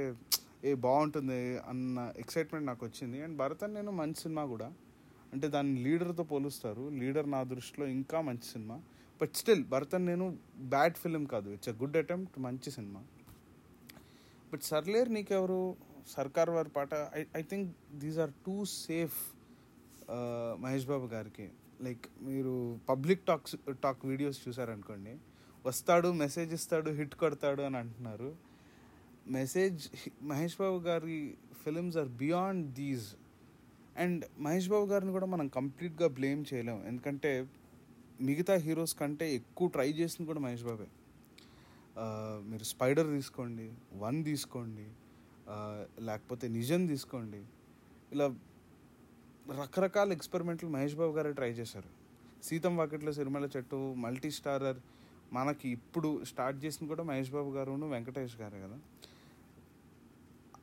ఏ 0.69 0.71
బాగుంటుంది 0.85 1.41
అన్న 1.71 1.99
ఎక్సైట్మెంట్ 2.23 2.67
నాకు 2.69 2.83
వచ్చింది. 2.85 3.17
అండ్ 3.25 3.35
భరతన్ 3.41 3.73
నేను 3.79 3.91
మంచి 4.01 4.19
సినిమా 4.25 4.43
కూడా. 4.53 4.69
అంటే 5.33 5.47
దాన్ని 5.55 5.75
లీడర్తో 5.85 6.23
పోలుస్తారు. 6.31 6.83
లీడర్ 7.01 7.27
నా 7.35 7.41
దృష్టిలో 7.53 7.85
ఇంకా 7.97 8.19
మంచి 8.29 8.47
సినిమా. 8.53 8.77
బట్ 9.21 9.33
స్టిల్ 9.41 9.63
భరతన్ 9.73 10.05
నేను 10.11 10.25
బ్యాడ్ 10.73 10.95
ఫిలిం 11.03 11.23
కాదు. 11.33 11.49
ఇట్స్ 11.55 11.69
అ 11.69 11.75
గుడ్ 11.81 11.97
అటెంప్ట్ 12.01 12.37
మంచి 12.47 12.71
cinema. 12.77 13.01
But 14.51 14.63
Sarileru 14.71 15.09
Neekevvaru? 15.17 15.61
Sarkaru 16.15 16.49
Vaari 16.55 16.71
Paata 16.77 16.93
I 17.19 17.23
I 17.39 17.41
think 17.51 17.67
these 18.03 18.19
are 18.25 18.33
too 18.47 18.55
safe 18.75 19.17
Mahesh 20.63 20.87
Babu 20.91 21.07
గారికి. 21.15 21.47
లైక్ 21.85 22.05
మీరు 22.29 22.53
పబ్లిక్ 22.89 23.23
టాక్స్ 23.29 23.55
టాక్ 23.83 24.01
వీడియోస్ 24.11 24.39
చూసారనుకోండి 24.45 25.13
వస్తాడు 25.65 26.09
మెసేజ్ 26.23 26.51
ఇస్తాడు 26.57 26.89
హిట్ 26.99 27.15
కొడతాడు 27.23 27.61
అని 27.67 27.77
అంటున్నారు. 27.81 28.29
మెసేజ్ 29.37 29.81
మహేష్ 30.31 30.55
బాబు 30.61 30.77
గారి 30.89 31.17
films 31.63 31.97
are 32.01 32.11
beyond 32.21 32.65
these. 32.79 33.07
And 34.03 34.21
Mahesh 34.45 34.69
Babu 34.73 34.85
గారిని 34.93 35.11
కూడా 35.17 35.27
మనం 35.33 35.47
కంప్లీట్గా 35.57 36.07
బ్లేమ్ 36.19 36.41
చేయలేం. 36.51 36.79
ఎందుకంటే 36.91 37.31
మిగతా 38.29 38.55
హీరోస్ 38.65 38.95
కంటే 39.01 39.25
ఎక్కువ 39.39 39.67
ట్రై 39.75 39.89
చేసింది 39.99 40.25
కూడా 40.31 40.41
మహేష్ 40.47 40.65
బాబే. 40.69 40.87
మీరు 42.51 42.65
స్పైడర్ 42.73 43.09
తీసుకోండి 43.17 43.67
వన్ 44.03 44.17
తీసుకోండి 44.29 44.87
లేకపోతే 46.07 46.45
నిజం 46.57 46.81
తీసుకోండి. 46.91 47.41
ఇలా 48.15 48.27
రకరకాల 49.49 50.11
ఎక్స్పెరిమెంట్లు 50.11 50.69
మహేష్ 50.69 50.95
బాబు 50.95 51.11
గారే 51.11 51.31
ట్రై 51.31 51.51
చేశారు. 51.51 51.89
సీతం 52.43 52.77
వాకిట్లో 52.77 53.13
సిరిమల 53.13 53.49
చెట్టు 53.57 53.93
మల్టీ 53.97 54.31
స్టారర్ 54.31 54.79
మనకి 55.33 55.69
ఇప్పుడు 55.69 56.23
స్టార్ట్ 56.23 56.65
చేసింది 56.65 56.89
కూడా 56.89 57.03
మహేష్ 57.03 57.31
బాబు 57.31 57.51
గారు 57.51 57.71
వెంకటేష్ 57.71 58.41
గారే 58.41 58.61
కదా. 58.61 58.79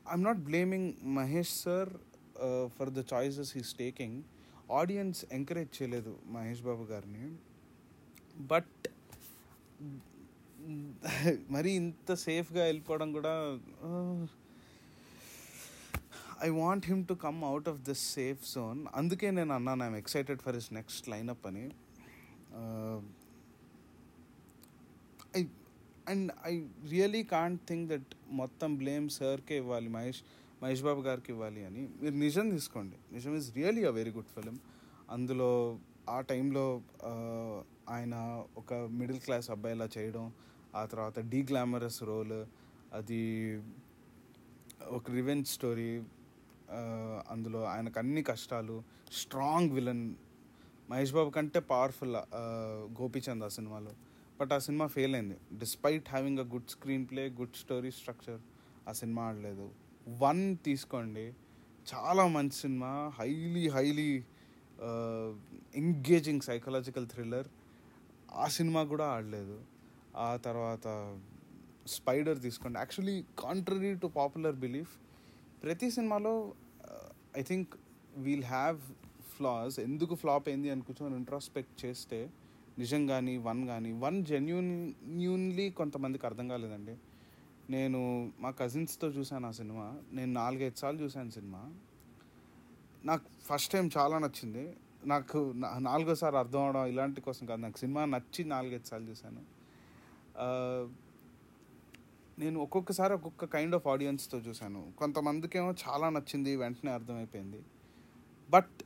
I'm 0.09 0.25
not 0.25 0.39
blaming 0.39 0.93
Mahesh 1.05 1.55
sir 1.65 1.89
for 2.79 2.91
the 2.91 3.05
choices 3.13 3.57
he's 3.57 3.75
taking 3.75 4.23
audience 4.73 5.25
encourage 5.33 5.83
చేయలేదు 5.83 6.19
మహేష్ 6.27 6.63
బాబు 6.63 6.85
గారిని. 6.85 7.37
బట్ 8.37 8.89
మరి 11.51 11.71
ఇంత 11.71 12.15
సేఫ్గా 12.15 12.65
వెళ్ళిపోవడం 12.65 13.13
కూడా 13.13 13.61
uh, 13.85 14.29
I 16.47 16.49
want 16.63 16.85
him 16.91 17.03
to 17.11 17.15
come 17.25 17.39
out 17.51 17.69
of 17.73 17.79
this 17.89 18.03
safe 18.17 18.43
zone 18.55 18.81
అందుకే 18.99 19.29
నేను 19.39 19.53
అన్నాను 19.59 19.83
I'm 19.87 19.99
excited 20.03 20.41
for 20.45 20.57
his 20.59 20.71
next 20.79 21.07
lineup 21.13 21.45
అని. 21.51 21.65
I 25.39 25.43
and 26.13 26.29
I 26.51 26.55
really 26.95 27.23
can't 27.35 27.63
think 27.71 27.87
that 27.93 28.13
మొత్తం 28.43 28.71
బ్లేమ్ 28.83 29.09
సార్కే 29.19 29.57
ఇవ్వాలి 29.63 29.91
మహేష్ 29.97 30.21
మహేష్ 30.63 30.85
బాబు 30.89 31.01
గారికి 31.09 31.31
ఇవ్వాలి 31.35 31.61
అని. 31.69 31.83
మీరు 32.03 32.17
నిజం 32.27 32.47
తీసుకోండి. 32.57 32.97
Nijam 33.17 33.35
is 33.41 33.51
really 33.59 33.85
a 33.91 33.93
very 33.99 34.13
good 34.19 34.33
film 34.37 34.59
అందులో 35.17 35.51
ఆ 36.17 36.21
టైంలో 36.31 36.67
uh, 37.11 37.59
ఆయన 37.97 38.15
ఒక 38.61 38.73
మిడిల్ 38.99 39.21
క్లాస్ 39.27 39.47
అబ్బాయిలా 39.55 39.87
చేయడం 39.95 40.25
ఆ 40.81 40.83
తర్వాత 40.93 41.19
డీ 41.33 41.41
గ్లామరస్ 41.51 42.01
రోల్ 42.11 42.39
అది 42.99 43.21
ఒక 44.97 45.05
రివెంజ్ 45.19 45.47
స్టోరీ 45.55 45.89
అందులో 47.31 47.65
ఆయనకు 47.65 47.99
అన్ని 47.99 48.23
కష్టాలు. 48.23 48.83
స్ట్రాంగ్ 49.13 49.71
విలన్ 49.71 50.15
మహేష్ 50.91 51.13
బాబు 51.13 51.31
కంటే 51.31 51.61
పవర్ఫుల్ 51.61 52.17
గోపీచంద్ 53.01 53.45
ఆ 53.45 53.49
సినిమాలో. 53.49 53.93
బట్ 54.41 54.53
ఆ 54.53 54.59
సినిమా 54.59 54.87
ఫెయిల్ 54.87 55.15
అయింది. 55.15 55.37
Despite 55.59 56.09
having 56.09 56.39
a 56.39 56.43
good 56.43 56.69
screenplay 57.11 57.29
good 57.29 57.55
story 57.57 57.91
structure 57.91 58.41
ఆ 58.89 58.93
సినిమా 58.93 59.23
ఆడలేదు. 59.23 59.71
వన్ 60.19 60.57
తీసుకోండి. 60.65 61.35
చాలా 61.95 62.27
మంచి 62.27 62.51
cinema. 62.51 63.13
Highly 63.19 63.69
highly 63.69 64.25
engaging 65.75 66.41
psychological 66.41 67.09
thriller 67.09 67.49
ఆ 68.35 68.47
సినిమా 68.47 68.83
కూడా 68.85 69.07
ఆడలేదు. 69.07 69.61
ఆ 70.17 70.37
తర్వాత 70.37 70.87
స్పైడర్ 71.87 72.41
తీసుకోండి. 72.41 72.79
Actually 72.79 73.25
contrary 73.39 73.95
to 73.95 74.07
popular 74.07 74.57
belief 74.57 74.93
ప్రతి 75.63 75.91
సినిమాలో 75.91 76.55
I 77.37 77.43
think 77.43 77.75
we'll 78.17 78.45
have 78.45 78.81
flaws 79.37 79.81
ఎందుకు 79.81 80.15
ఫ్లాప్ 80.15 80.49
అయింది 80.49 80.71
అని 80.71 80.81
కూర్చొని 80.81 81.17
ఇంట్రాస్పెక్ట్ 81.17 81.85
చేస్తే 81.85 82.31
నిజం 82.79 83.07
కానీ 83.07 83.37
వన్ 83.37 83.67
కానీ 83.67 83.93
వన్ 83.93 84.25
జెన్యున్యూన్లీ 84.25 85.71
కొంతమందికి 85.71 86.27
అర్థం 86.27 86.49
కాలేదండి. 86.49 86.97
నేను 87.71 88.33
మా 88.41 88.51
కజిన్స్తో 88.51 89.09
చూశాను 89.09 89.49
ఆ 89.49 89.51
సినిమా. 89.51 89.99
నేను 90.13 90.33
నాలుగైదు 90.33 90.77
సార్లు 90.77 91.01
చూశాను 91.03 91.31
సినిమా. 91.31 91.73
నాకు 93.05 93.25
ఫస్ట్ 93.43 93.73
టైం 93.73 93.91
చాలా 93.99 94.19
నచ్చింది. 94.19 94.77
నాకు 95.07 95.53
నా- 95.57 95.79
నాలుగోసారి 95.79 96.39
అర్థం 96.39 96.63
అవడం 96.63 96.87
ఇలాంటి 96.87 97.21
కోసం 97.21 97.47
కాదు. 97.47 97.61
నాకు 97.61 97.79
సినిమా 97.79 98.05
నచ్చి 98.05 98.45
నాలుగైదు 98.45 98.85
సార్లు 98.85 99.11
చూశాను. 99.11 99.59
Uh, 100.39 100.93
నేను 102.43 102.59
ఒక్కొక్కసారి 102.65 103.13
ఒక్కొక్క 103.19 103.45
కైండ్ 103.55 103.75
ఆఫ్ 103.79 103.87
ఆడియన్స్తో 103.93 104.39
చూశాను. 104.39 104.81
కొంతమందికేమో 104.99 105.71
చాలా 105.85 106.07
నచ్చింది 106.17 106.53
వెంటనే 106.57 106.91
అర్థమైపోయింది. 106.99 107.61
బట్ 108.51 108.77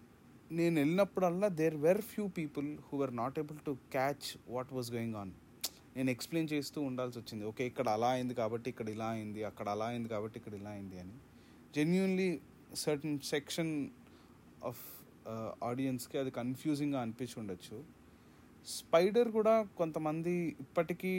నేను 0.59 0.76
వెళ్ళినప్పుడల్లా 0.80 1.49
there 1.61 1.76
were 1.87 2.02
few 2.12 2.25
people 2.38 2.68
who 2.87 3.02
are 3.04 3.14
not 3.23 3.38
able 3.42 3.59
to 3.66 3.73
catch 3.97 4.28
what 4.54 4.73
was 4.76 4.90
going 4.97 5.16
on 5.23 5.32
నేను 5.97 6.11
ఎక్స్ప్లెయిన్ 6.11 6.49
చేస్తూ 6.52 6.78
ఉండాల్సి 6.80 7.16
వచ్చింది. 7.21 7.44
ఓకే 7.50 7.62
ఇక్కడ 7.71 7.88
అలా 7.97 8.11
అయింది 8.16 8.35
కాబట్టి 8.35 8.68
ఇక్కడ 8.73 8.88
ఇలా 8.88 9.09
అయింది 9.16 9.40
అక్కడ 9.50 9.68
అలా 9.68 9.87
అయింది 9.92 10.09
కాబట్టి 10.09 10.38
ఇక్కడ 10.40 10.54
ఇలా 10.61 10.71
అయింది 10.71 10.97
అని. 11.02 11.16
జెన్యున్లీ 11.76 12.28
సర్టన్ 12.85 13.18
సెక్షన్ 13.32 13.75
ఆఫ్ 14.71 14.85
ఆడియన్స్కి 15.71 16.16
అది 16.18 16.30
కన్ఫ్యూజింగ్గా 16.40 17.00
అనిపించి 17.00 17.37
ఉండొచ్చు. 17.40 17.76
స్పైడర్ 18.66 19.28
కూడా 19.30 19.54
కొంతమంది 19.78 20.35
ఇప్పటికీ 20.64 21.12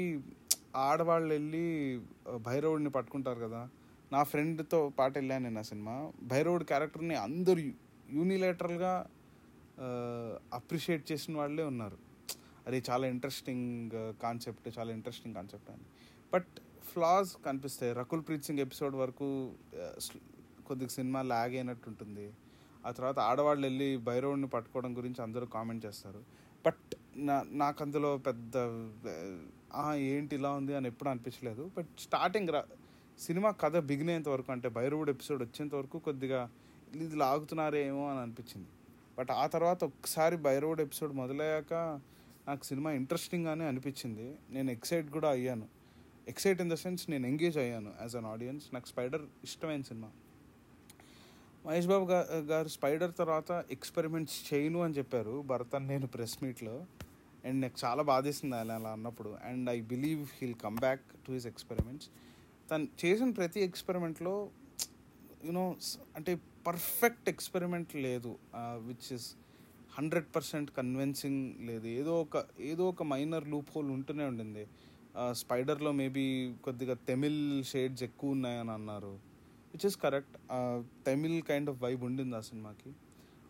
ఆడవాళ్ళు 0.75 1.33
వెళ్ళి 1.33 1.99
భైరవుడిని 2.37 2.89
పట్టుకుంటారు 2.89 3.39
కదా. 3.39 3.69
నా 4.11 4.23
ఫ్రెండ్తో 4.23 4.89
పాటు 4.99 5.17
వెళ్ళాను 5.19 5.43
నేను 5.43 5.59
ఆ 5.59 5.61
సినిమా. 5.61 6.11
భైరవుడి 6.23 6.65
క్యారెక్టర్ని 6.65 7.15
అందరూ 7.15 7.61
యూనిలేటరల్గా 8.11 9.07
అప్రిషియేట్ 10.53 11.11
చేసిన 11.11 11.37
వాళ్ళే 11.37 11.63
ఉన్నారు. 11.63 11.97
అది 12.67 12.83
చాలా 12.89 13.07
ఇంట్రెస్టింగ్ 13.07 13.91
కాన్సెప్ట్ 14.23 14.79
చాలా 14.79 14.91
ఇంట్రెస్టింగ్ 14.93 15.35
కాన్సెప్ట్ 15.35 15.71
అని. 15.71 15.85
బట్ 16.33 16.47
ఫ్లాస్ 16.93 17.37
కనిపిస్తాయి. 17.45 17.93
రకుల్ 17.93 18.21
ప్రీత్ 18.27 18.45
సింగ్ 18.45 18.59
ఎపిసోడ్ 18.59 18.95
వరకు 18.95 19.51
కొద్దిగా 20.67 20.89
సినిమా 20.89 21.21
లాగ్ 21.21 21.55
అయినట్టు 21.55 21.89
ఉంటుంది. 21.89 22.33
ఆ 22.85 22.91
తర్వాత 22.91 23.19
ఆడవాళ్ళు 23.19 23.65
వెళ్ళి 23.65 23.97
భైరవుడిని 23.97 24.47
పట్టుకోవడం 24.47 24.97
గురించి 24.97 25.21
అందరూ 25.21 25.45
కామెంట్ 25.45 25.85
చేస్తారు. 25.85 26.23
బట్ 26.65 26.95
నా 27.15 27.45
నాకు 27.51 27.83
అందులో 27.83 28.17
పెద్ద 28.17 28.57
ఏంటి 29.95 30.35
ఇలా 30.35 30.51
ఉంది 30.51 30.75
అని 30.75 30.87
ఎప్పుడు 30.87 31.09
అనిపించలేదు. 31.09 31.71
బట్ 31.77 31.87
స్టార్టింగ్ 31.99 32.49
రా 32.49 32.63
సినిమా 33.19 33.51
కథ 33.51 33.77
బిగిన్ 33.79 34.09
అయ్యేంత 34.09 34.29
వరకు 34.29 34.51
అంటే 34.51 34.69
బైరవుడ్ 34.69 35.09
ఎపిసోడ్ 35.09 35.41
వచ్చేంత 35.43 35.75
వరకు 35.75 35.99
కొద్దిగా 35.99 36.49
ఇది 36.95 37.15
లాగుతున్నారేమో 37.15 38.09
అని 38.09 38.19
అనిపించింది. 38.19 38.67
బట్ 39.17 39.31
ఆ 39.31 39.47
తర్వాత 39.47 39.83
ఒక్కసారి 39.83 40.37
బైరవుడ్ 40.37 40.81
ఎపిసోడ్ 40.81 41.13
మొదలయ్యాక 41.13 41.73
నాకు 42.47 42.63
సినిమా 42.63 42.91
ఇంట్రెస్టింగ్గానే 42.91 43.65
అనిపించింది. 43.65 44.35
నేను 44.49 44.71
ఎక్సైట్ 44.71 45.09
కూడా 45.09 45.29
అయ్యాను. 45.29 45.67
ఎక్సైట్ 46.27 46.61
ఇన్ 46.61 46.71
ద 46.71 46.73
సెన్స్ 46.73 47.09
నేను 47.09 47.27
ఎంగేజ్ 47.27 47.57
అయ్యాను 47.57 47.93
యాజ్ 48.01 48.15
అన్ 48.15 48.25
ఆడియన్స్ 48.25 48.65
నాకు 48.73 48.87
స్పైడర్ 48.87 49.21
ఇష్టమైన 49.43 49.81
సినిమా. 49.81 50.09
మహేష్ 51.65 51.87
బాబు 51.87 52.05
గారు 52.51 52.67
స్పైడర్ 52.67 53.13
తర్వాత 53.19 53.63
ఎక్స్పెరిమెంట్స్ 53.71 54.53
చేయను 54.53 54.79
అని 54.83 54.93
చెప్పారు. 54.93 55.41
భరతన్ 55.41 55.87
నేను 55.87 56.07
ప్రెస్ 56.07 56.37
మీట్లో 56.43 56.85
అండ్ 57.45 57.59
నాకు 57.61 57.77
చాలా 57.83 58.03
బాధేసింది 58.03 58.55
ఆయన 58.55 58.71
అలా 58.71 58.91
అన్నప్పుడు. 58.97 59.31
And 59.43 59.69
I 59.69 59.77
believe 59.93 60.23
he'll 60.37 60.57
come 60.63 60.77
back 60.77 61.05
to 61.25 61.31
his 61.31 61.47
experiments 61.47 62.07
తను 62.71 62.87
చేసిన 63.01 63.29
ప్రతి 63.39 63.61
ఎక్స్పెరిమెంట్లో 63.61 64.33
యునో 65.45 65.65
అంటే 66.15 66.33
పర్ఫెక్ట్ 66.67 67.27
ఎక్స్పెరిమెంట్ 67.29 67.91
లేదు. 67.95 68.31
Which 68.87 69.07
is 69.13 69.27
hundred 69.97 70.27
percent 70.35 70.69
convincing 70.77 71.41
లేదు. 71.67 71.87
ఏదో 71.99 72.13
ఒక 72.21 72.43
ఏదో 72.69 72.83
ఒక 72.89 73.03
మైనర్ 73.03 73.45
లూప్ 73.47 73.69
హోల్ 73.75 73.89
ఉంటూనే 73.91 74.23
ఉండింది. 74.23 74.63
స్పైడర్లో 75.31 75.91
మేబీ 75.91 76.25
కొద్దిగా 76.63 76.95
తమిళ్ 77.09 77.41
షేడ్స్ 77.63 78.03
ఎక్కువ 78.03 78.35
ఉన్నాయని 78.35 78.71
అన్నారు. 78.71 79.13
Which 79.73 79.85
is 79.85 79.97
correct 79.97 80.37
Tamil 81.07 81.37
kind 81.41 81.69
of 81.69 81.79
vibe 81.83 82.03
ఉండింది 82.03 82.35
ఆ 82.35 82.43
సినిమాకి. 82.49 82.91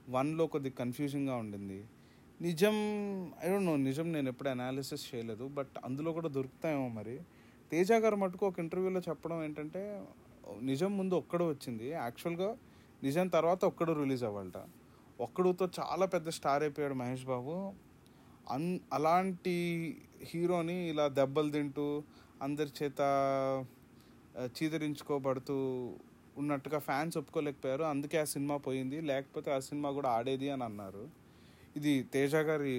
వన్లో 0.10 0.46
కొద్దిగా 0.48 0.76
కన్ఫ్యూజింగ్గా 0.80 1.36
ఉండింది. 1.36 1.80
నిజం 2.44 2.76
ఐ 3.44 3.50
డోంట్ 3.50 3.66
నో 3.66 3.76
నిజం 3.76 4.14
నేను 4.14 4.30
ఎప్పుడు 4.30 4.50
అనాలిసిస్ 4.50 5.04
చేయలేదు 5.10 5.48
బట్ 5.48 5.76
అందులో 5.86 6.12
కూడా 6.12 6.30
దొరుకుతాయేమో 6.30 6.88
మరి. 6.88 7.22
తేజ 7.72 7.92
గారు 7.92 8.16
మటుకు 8.16 8.48
ఒక 8.48 8.60
ఇంటర్వ్యూలో 8.60 9.02
చెప్పడం 9.10 9.44
ఏంటంటే 9.44 10.06
నిజం 10.62 10.98
ముందు 10.98 11.14
ఒక్కడు 11.14 11.46
వచ్చింది. 11.50 11.90
యాక్చువల్గా 11.90 12.58
నిజం 13.04 13.28
తర్వాత 13.28 13.66
ఒక్కడు 13.66 13.94
రిలీజ్ 13.94 14.24
అవ్వాలట. 14.24 14.60
ఒక్కడుతో 15.20 15.70
చాలా 15.80 16.06
పెద్ద 16.06 16.30
స్టార్ 16.30 16.64
అయిపోయాడు 16.64 16.94
మహేష్ 16.94 17.26
బాబు. 17.26 17.56
అన్ 18.52 18.80
అలాంటి 18.94 19.56
హీరోని 20.24 20.90
ఇలా 20.90 21.08
దెబ్బలు 21.08 21.52
తింటూ 21.52 22.04
అందరి 22.42 22.84
చేత 22.84 23.02
చీదరించుకోబడుతూ 24.46 25.58
ఉన్నట్టుగా 26.38 26.80
ఫ్యాన్స్ 26.80 27.18
ఒప్పుకోలేకపోయారు. 27.18 27.84
అందుకే 27.84 28.18
ఆ 28.18 28.24
సినిమా 28.24 28.58
పోయింది. 28.58 29.02
లేకపోతే 29.02 29.52
ఆ 29.54 29.60
సినిమా 29.60 29.92
కూడా 29.92 30.10
ఆడేది 30.10 30.50
అని 30.50 30.64
అన్నారు. 30.64 31.23
ఇది 31.77 31.94
తేజ 32.13 32.36
గారి 32.50 32.74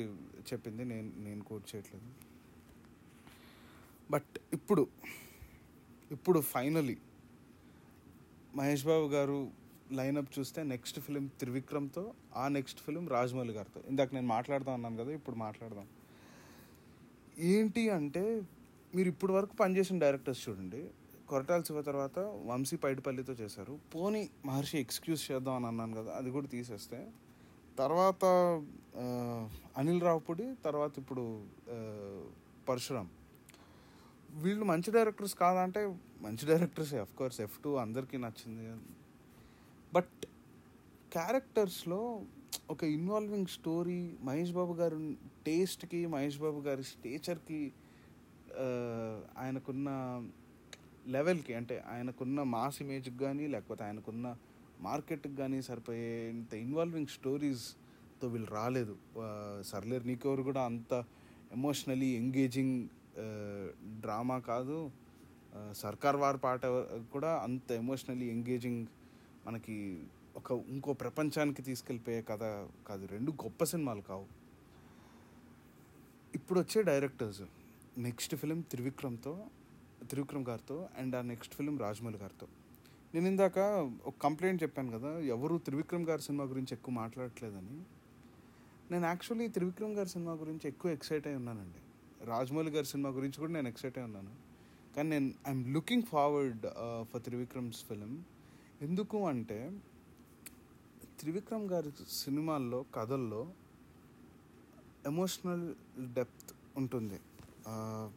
చెప్పింది 0.50 0.84
నేను 0.84 1.10
నేను 1.26 1.42
కోట్ 1.44 1.66
చేయట్లేదు. 1.70 2.08
బట్ 4.10 4.32
ఇప్పుడు 4.52 4.82
ఇప్పుడు 6.16 6.40
ఫైనలీ 6.54 6.96
మహేష్ 8.58 8.84
బాబు 8.86 9.06
గారు 9.16 9.38
లైనప్ 9.98 10.30
చూస్తే 10.38 10.60
నెక్స్ట్ 10.72 10.98
ఫిలిం 11.06 11.24
త్రివిక్రమ్తో 11.40 12.04
ఆ 12.42 12.44
నెక్స్ట్ 12.48 12.80
ఫిలిం 12.80 13.08
రాజమౌళి 13.08 13.52
గారితో. 13.52 13.80
ఇందాక 13.90 14.14
నేను 14.14 14.26
మాట్లాడదాం 14.26 14.74
అన్నాను 14.74 14.96
కదా 15.02 15.12
ఇప్పుడు 15.18 15.36
మాట్లాడదాం. 15.36 15.88
ఏంటి 17.52 17.82
అంటే 17.98 18.24
మీరు 18.94 19.08
ఇప్పుడు 19.08 19.32
వరకు 19.32 19.54
పనిచేసిన 19.62 19.98
డైరెక్టర్స్ 19.98 20.42
చూడండి. 20.48 20.82
కొరటాల 21.28 21.62
శివ 21.62 21.82
తర్వాత 21.82 22.18
వంశీ 22.50 22.76
పైడిపల్లితో 22.76 23.32
చేశారు. 23.32 23.74
పోనీ 23.94 24.22
మహర్షి 24.44 24.76
ఎక్స్క్యూజ్ 24.78 25.22
చేద్దాం 25.30 25.54
అని 25.58 25.66
అన్నాను 25.66 25.94
కదా 26.00 26.10
అది 26.20 26.30
కూడా 26.30 26.46
తీసేస్తే 26.46 26.98
తర్వాత 27.78 28.24
అనిల్ 29.80 30.02
రావుపూడి 30.06 30.44
తర్వాత 30.64 30.92
ఇప్పుడు 31.02 31.24
పరశురామ్. 32.68 33.10
వీళ్ళు 34.42 34.64
మంచి 34.64 34.90
డైరెక్టర్స్ 34.96 35.34
కాదంటే 35.42 35.80
మంచి 36.20 36.44
డైరెక్టర్సే 36.50 36.98
అఫ్ 37.04 37.14
కోర్స్ 37.18 37.38
ఎఫ్ 37.46 37.56
టూ 37.64 37.70
అందరికీ 37.84 38.16
నచ్చింది. 38.16 38.64
బట్ 39.94 40.20
క్యారెక్టర్స్లో 41.12 42.00
ఒక 42.70 42.82
ఇన్వాల్వింగ్ 42.96 43.50
స్టోరీ 43.56 44.00
మహేష్ 44.20 44.52
బాబు 44.52 44.72
గారి 44.72 44.98
టేస్ట్కి 45.46 46.00
మహేష్ 46.06 46.38
బాబు 46.38 46.60
గారి 46.60 46.84
స్టేచర్కి 46.92 47.60
ఆయనకున్న 49.38 49.88
లెవెల్కి 51.14 51.52
అంటే 51.54 51.76
ఆయనకున్న 51.92 52.42
మాస్ 52.54 52.78
ఇమేజ్కి 52.82 53.18
కానీ 53.24 53.46
లేకపోతే 53.46 53.82
ఆయనకున్న 53.84 54.26
మార్కెట్కి 54.80 55.36
కానీ 55.36 55.62
సరిపోయేంత 55.62 56.54
ఇన్వాల్వింగ్ 56.54 57.06
స్టోరీస్తో 57.06 58.28
వీళ్ళు 58.28 58.50
రాలేదు. 58.50 58.96
సర్లేరు 59.62 60.04
నీకెవరు 60.04 60.42
కూడా 60.42 60.62
అంత 60.64 61.04
ఎమోషనలీ 61.52 62.06
ఎంగేజింగ్ 62.06 62.88
డ్రామా 64.00 64.38
కాదు. 64.38 64.90
సర్కార్ 65.72 66.16
వార్ 66.16 66.38
పాట 66.44 66.66
కూడా 67.12 67.32
అంత 67.36 67.70
ఎమోషనలీ 67.72 68.26
ఎంగేజింగ్ 68.26 68.86
మనకి 69.46 70.02
ఒక 70.36 70.52
ఇంకో 70.68 70.92
ప్రపంచానికి 70.92 71.62
తీసుకెళ్ళిపోయే 71.62 72.22
కథ 72.22 72.42
కాదు. 72.88 73.06
రెండు 73.06 73.30
గొప్ప 73.30 73.64
సినిమాలు 73.64 74.00
కావు. 74.00 74.26
ఇప్పుడు 76.34 76.60
వచ్చే 76.60 76.82
డైరెక్టర్స్ 76.82 77.42
నెక్స్ట్ 77.98 78.36
ఫిలిం 78.36 78.60
త్రివిక్రమ్తో 78.60 79.46
త్రివిక్రమ్ 80.10 80.46
గారితో 80.46 80.88
అండ్ 80.98 81.16
ఆ 81.16 81.20
నెక్స్ట్ 81.20 81.54
ఫిలిం 81.54 81.78
రాజమౌళి 81.78 82.18
గారితో. 82.18 82.46
నేను 83.14 83.28
ఇందాక 83.28 83.58
ఒక 84.04 84.14
కంప్లైంట్ 84.22 84.62
చెప్పాను 84.62 84.98
కదా 84.98 85.18
ఎవరు 85.18 85.58
త్రివిక్రమ్ 85.58 86.06
గారి 86.06 86.22
సినిమా 86.22 86.44
గురించి 86.44 86.68
ఎక్కువ 86.72 86.94
మాట్లాడట్లేదని. 86.94 87.76
నేను 88.90 89.04
యాక్చువల్లీ 89.04 89.48
త్రివిక్రమ్ 89.48 89.92
గారి 89.92 90.08
సినిమా 90.08 90.32
గురించి 90.32 90.68
ఎక్కువ 90.68 90.90
ఎక్సైట్ 90.90 91.26
అయి 91.26 91.36
ఉన్నానండి. 91.36 91.78
రాజమౌళి 92.24 92.70
గారి 92.70 92.86
సినిమా 92.86 93.10
గురించి 93.10 93.38
కూడా 93.38 93.52
నేను 93.52 93.68
ఎక్సైట్ 93.68 93.98
అయి 93.98 94.04
ఉన్నాను. 94.04 94.32
కానీ 94.96 95.10
నేను 95.10 95.32
I'm 95.46 95.72
looking 95.74 96.02
forward 96.02 96.66
for 97.12 97.22
Trivikram's 97.22 97.84
film 97.84 98.24
ఎందుకు 98.82 99.26
అంటే 99.28 99.80
త్రివిక్రమ్ 101.20 101.68
గారి 101.68 101.90
సినిమాల్లో 102.10 102.84
కథల్లో 102.94 103.52
ఎమోషనల్ 105.06 105.74
డెప్త్ 106.14 106.52
ఉంటుంది. 106.76 107.20
Uh, 107.60 108.10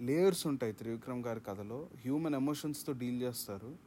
లేయర్స్ 0.00 0.46
ఉంటాయి 0.46 0.72
త్రివిక్రమ్ 0.72 1.24
గారి 1.24 1.40
కథలో. 1.40 1.88
హ్యూమన్ 1.96 2.34
ఎమోషన్స్తో 2.34 2.92
డీల్ 2.92 3.22
చేస్తారు. 3.22 3.83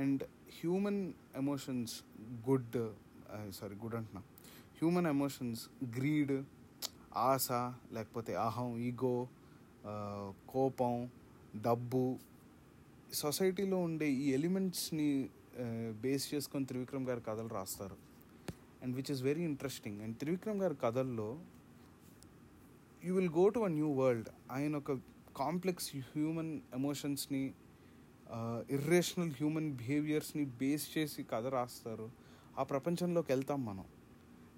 And 0.00 0.22
human 0.58 1.02
emotions 1.36 1.94
good 2.48 2.76
sorry 3.58 3.76
good 3.82 3.96
అంటున్నా. 3.98 4.22
హ్యూమన్ 4.78 5.08
ఎమోషన్స్ 5.14 5.62
గ్రీడ్ 5.96 6.34
ఆశ 7.30 7.48
లేకపోతే 7.96 8.32
అహం 8.46 8.70
ఈగో 8.88 9.16
కోపం 10.54 10.94
డబ్బు. 11.66 12.04
సొసైటీలో 13.22 13.78
ఉండే 13.88 14.08
ఈ 14.22 14.24
ఎలిమెంట్స్ని 14.38 15.10
బేస్ 16.02 16.24
చేసుకొని 16.32 16.64
త్రివిక్రమ్ 16.70 17.06
గారి 17.10 17.22
కథలు 17.28 17.50
రాస్తారు. 17.58 17.96
And 18.82 18.94
which 18.96 19.10
is 19.14 19.22
very 19.22 19.44
interesting. 19.50 19.98
And 20.04 20.16
Trivikram 20.22 20.60
గారి 20.62 20.76
కథల్లో 20.84 21.28
you 23.04 23.12
will 23.18 23.32
go 23.40 23.44
to 23.56 23.60
a 23.68 23.70
new 23.78 23.88
world. 24.00 24.28
ఆయన 24.56 24.72
ఒక 24.82 24.92
కాంప్లెక్స్ 25.42 25.88
హ్యూమన్ 26.12 26.52
ఎమోషన్స్ని 26.74 27.42
ఇర్రేషనల్ 28.70 29.30
హ్యూమన్ 29.30 29.72
బిహేవియర్స్ని 29.72 30.44
బేస్ 30.44 30.98
చేసి 30.98 31.22
కథ 31.22 31.46
రాస్తారు. 31.46 32.10
ఆ 32.58 32.62
ప్రపంచంలోకి 32.62 33.32
వెళ్తాం 33.32 33.64
మనం. 33.64 33.84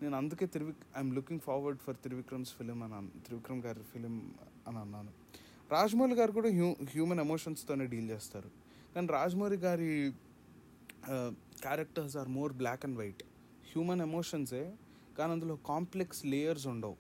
నేను 0.03 0.17
అందుకే 0.17 0.47
త్రివిక్ 0.47 0.83
I'm 0.97 1.15
looking 1.15 1.41
forward 1.41 1.79
for 1.79 1.97
Trivikram's 1.97 2.53
film 2.53 2.83
అని 2.83 3.21
త్రివిక్రమ్ 3.27 3.63
గారి 3.63 3.83
ఫిలిం 3.83 4.35
అని 4.67 4.79
అన్నాను. 4.79 5.13
రాజమౌళి 5.71 6.15
గారు 6.15 6.33
కూడా 6.33 6.49
హ్యూ 6.49 6.77
హ్యూమన్ 6.83 7.21
ఎమోషన్స్తోనే 7.21 7.87
డీల్ 7.87 8.11
చేస్తారు. 8.11 8.51
కానీ 8.95 9.07
రాజమౌళి 9.07 9.57
గారి 9.57 10.13
characters 11.63 12.17
are 12.17 12.29
more 12.29 12.53
black 12.53 12.85
and 12.85 12.99
white 12.99 13.23
human 13.73 14.01
ఎమోషన్సే 14.01 14.75
కానీ 15.19 15.33
అందులో 15.33 15.57
కాంప్లెక్స్ 15.67 16.27
లేయర్స్ 16.27 16.67
ఉండవు. 16.67 16.97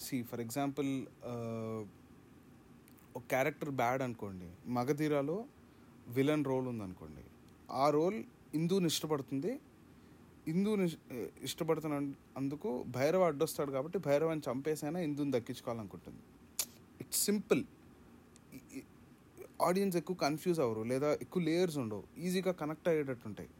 సి 0.00 0.22
ఫర్ 0.22 0.40
ఎగ్జాంపుల్ 0.40 0.90
ఒక 3.16 3.24
క్యారెక్టర్ 3.32 3.72
బ్యాడ్ 3.80 4.02
అనుకోండి 4.06 4.48
మగధీరాలో 4.76 5.36
విలన్ 6.16 6.44
రోల్ 6.50 6.66
ఉందనుకోండి 6.72 7.24
ఆ 7.82 7.84
రోల్ 7.96 8.18
ఇందుని 8.58 8.86
ఇష్టపడుతుంది. 8.92 9.52
ఇందుని 10.52 10.86
ఇష్టపడుతున్న 11.48 11.94
అందుకు 12.40 12.70
భైరవ 12.96 13.28
అడ్డొస్తాడు 13.30 13.70
కాబట్టి 13.76 13.98
భైరవాన్ని 14.08 14.44
చంపేసైనా 14.48 14.98
ఇందుని 15.08 15.32
దక్కించుకోవాలనుకుంటుంది. 15.36 16.22
ఇట్స్ 17.02 17.22
సింపుల్ 17.28 17.62
ఆడియన్స్ 19.68 19.96
ఎక్కువ 20.00 20.16
కన్ఫ్యూజ్ 20.26 20.60
అవ్వరు 20.64 20.82
లేదా 20.92 21.10
ఎక్కువ 21.24 21.42
లేయర్స్ 21.48 21.78
ఉండవు 21.82 22.04
ఈజీగా 22.26 22.52
కనెక్ట్ 22.62 22.88
అయ్యేటట్టు 22.92 23.26
ఉంటాయి 23.30 23.50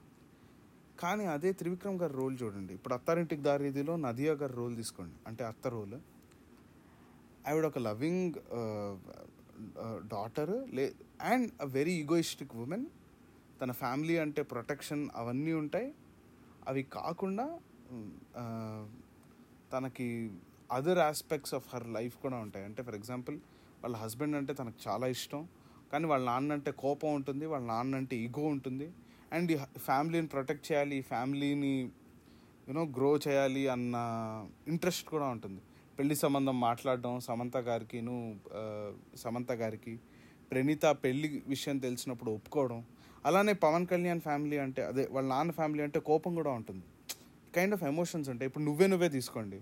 కానీ 1.03 1.25
అదే 1.35 1.51
త్రివిక్రమ్ 1.61 1.99
గారి 2.03 2.14
రోల్ 2.21 2.35
చూడండి 2.43 2.73
ఇప్పుడు 2.79 2.95
అత్తారింటికి 2.97 3.43
దారిదిలో 3.49 3.95
నదియా 4.07 4.35
గారి 4.43 4.55
రోల్ 4.61 4.75
తీసుకోండి 4.81 5.17
అంటే 5.29 5.43
అత్త 5.53 5.67
రోల్. 5.77 5.97
ఆవిడ 7.51 7.64
ఒక 7.71 7.79
లవింగ్ 7.88 8.37
డాటర్ 10.14 10.55
లే 10.77 10.85
and 11.33 11.49
a 11.61 11.69
very 11.79 11.95
egoistic 12.03 12.55
woman 12.64 12.87
తన 13.61 13.73
ఫ్యామిలీ 13.83 14.17
అంటే 14.25 14.43
ప్రొటెక్షన్ 14.53 15.03
అవన్నీ 15.17 15.53
ఉంటాయి. 15.62 15.88
అవి 16.69 16.83
కాకుండా 16.97 17.47
తనకి 19.73 20.09
other 20.73 21.01
aspects 21.09 21.55
of 21.59 21.67
her 21.73 21.88
life 21.97 22.17
కూడా 22.25 22.37
ఉంటాయి. 22.47 22.64
అంటే 22.69 22.81
ఫర్ 22.87 22.97
ఎగ్జాంపుల్ 23.01 23.37
వాళ్ళ 23.83 23.97
హస్బెండ్ 23.97 24.37
అంటే 24.37 24.53
తనకు 24.61 24.79
చాలా 24.87 25.07
ఇష్టం. 25.17 25.43
కానీ 25.93 26.07
వాళ్ళ 26.12 26.25
నాన్న 26.31 26.53
అంటే 26.59 26.71
కోపం 26.85 27.11
ఉంటుంది 27.19 27.45
వాళ్ళ 27.53 27.64
నాన్న 27.67 27.97
అంటే 28.03 28.14
ఈగో 28.25 28.45
ఉంటుంది. 28.55 28.88
అండ్ 29.33 29.51
ఈ 29.53 29.57
ఫ్యామిలీని 29.88 30.29
ప్రొటెక్ట్ 30.35 30.64
చేయాలి 30.73 30.97
ఈ 31.03 31.05
ఫ్యామిలీని 31.12 31.75
యూనో 32.69 32.83
గ్రో 32.97 33.11
చేయాలి 33.27 33.62
అన్న 33.75 33.97
ఇంట్రెస్ట్ 34.73 35.07
కూడా 35.09 35.27
ఉంటుంది. 35.37 35.62
పెళ్ళి 35.99 36.17
సంబంధం 36.17 36.61
మాట్లాడడం 36.61 37.21
సమంత 37.21 37.57
గారికిను 37.57 38.17
సమంత 39.17 39.53
గారికి 39.53 40.01
ప్రణీత 40.51 40.85
పెళ్ళి 40.87 41.43
విషయం 41.47 41.79
తెలిసినప్పుడు 41.79 42.31
ఒప్పుకోవడం 42.31 42.85
అలానే 43.27 43.53
పవన్ 43.53 43.87
కళ్యాణ్ 43.87 44.21
ఫ్యామిలీ 44.21 44.57
అంటే 44.59 44.83
అదే 44.85 45.09
వాళ్ళ 45.11 45.29
నాన్న 45.29 45.53
ఫ్యామిలీ 45.53 45.83
అంటే 45.83 46.01
కోపం 46.01 46.35
కూడా 46.35 46.51
ఉంటుంది. 46.51 46.85
కైండ్ 47.55 47.75
ఆఫ్ 47.75 47.83
ఎమోషన్స్ 47.83 48.29
ఉంటాయి. 48.29 48.47
ఇప్పుడు 48.49 48.65
నువ్వే 48.65 48.87
నువ్వే 48.87 49.09
తీసుకోండి. 49.09 49.57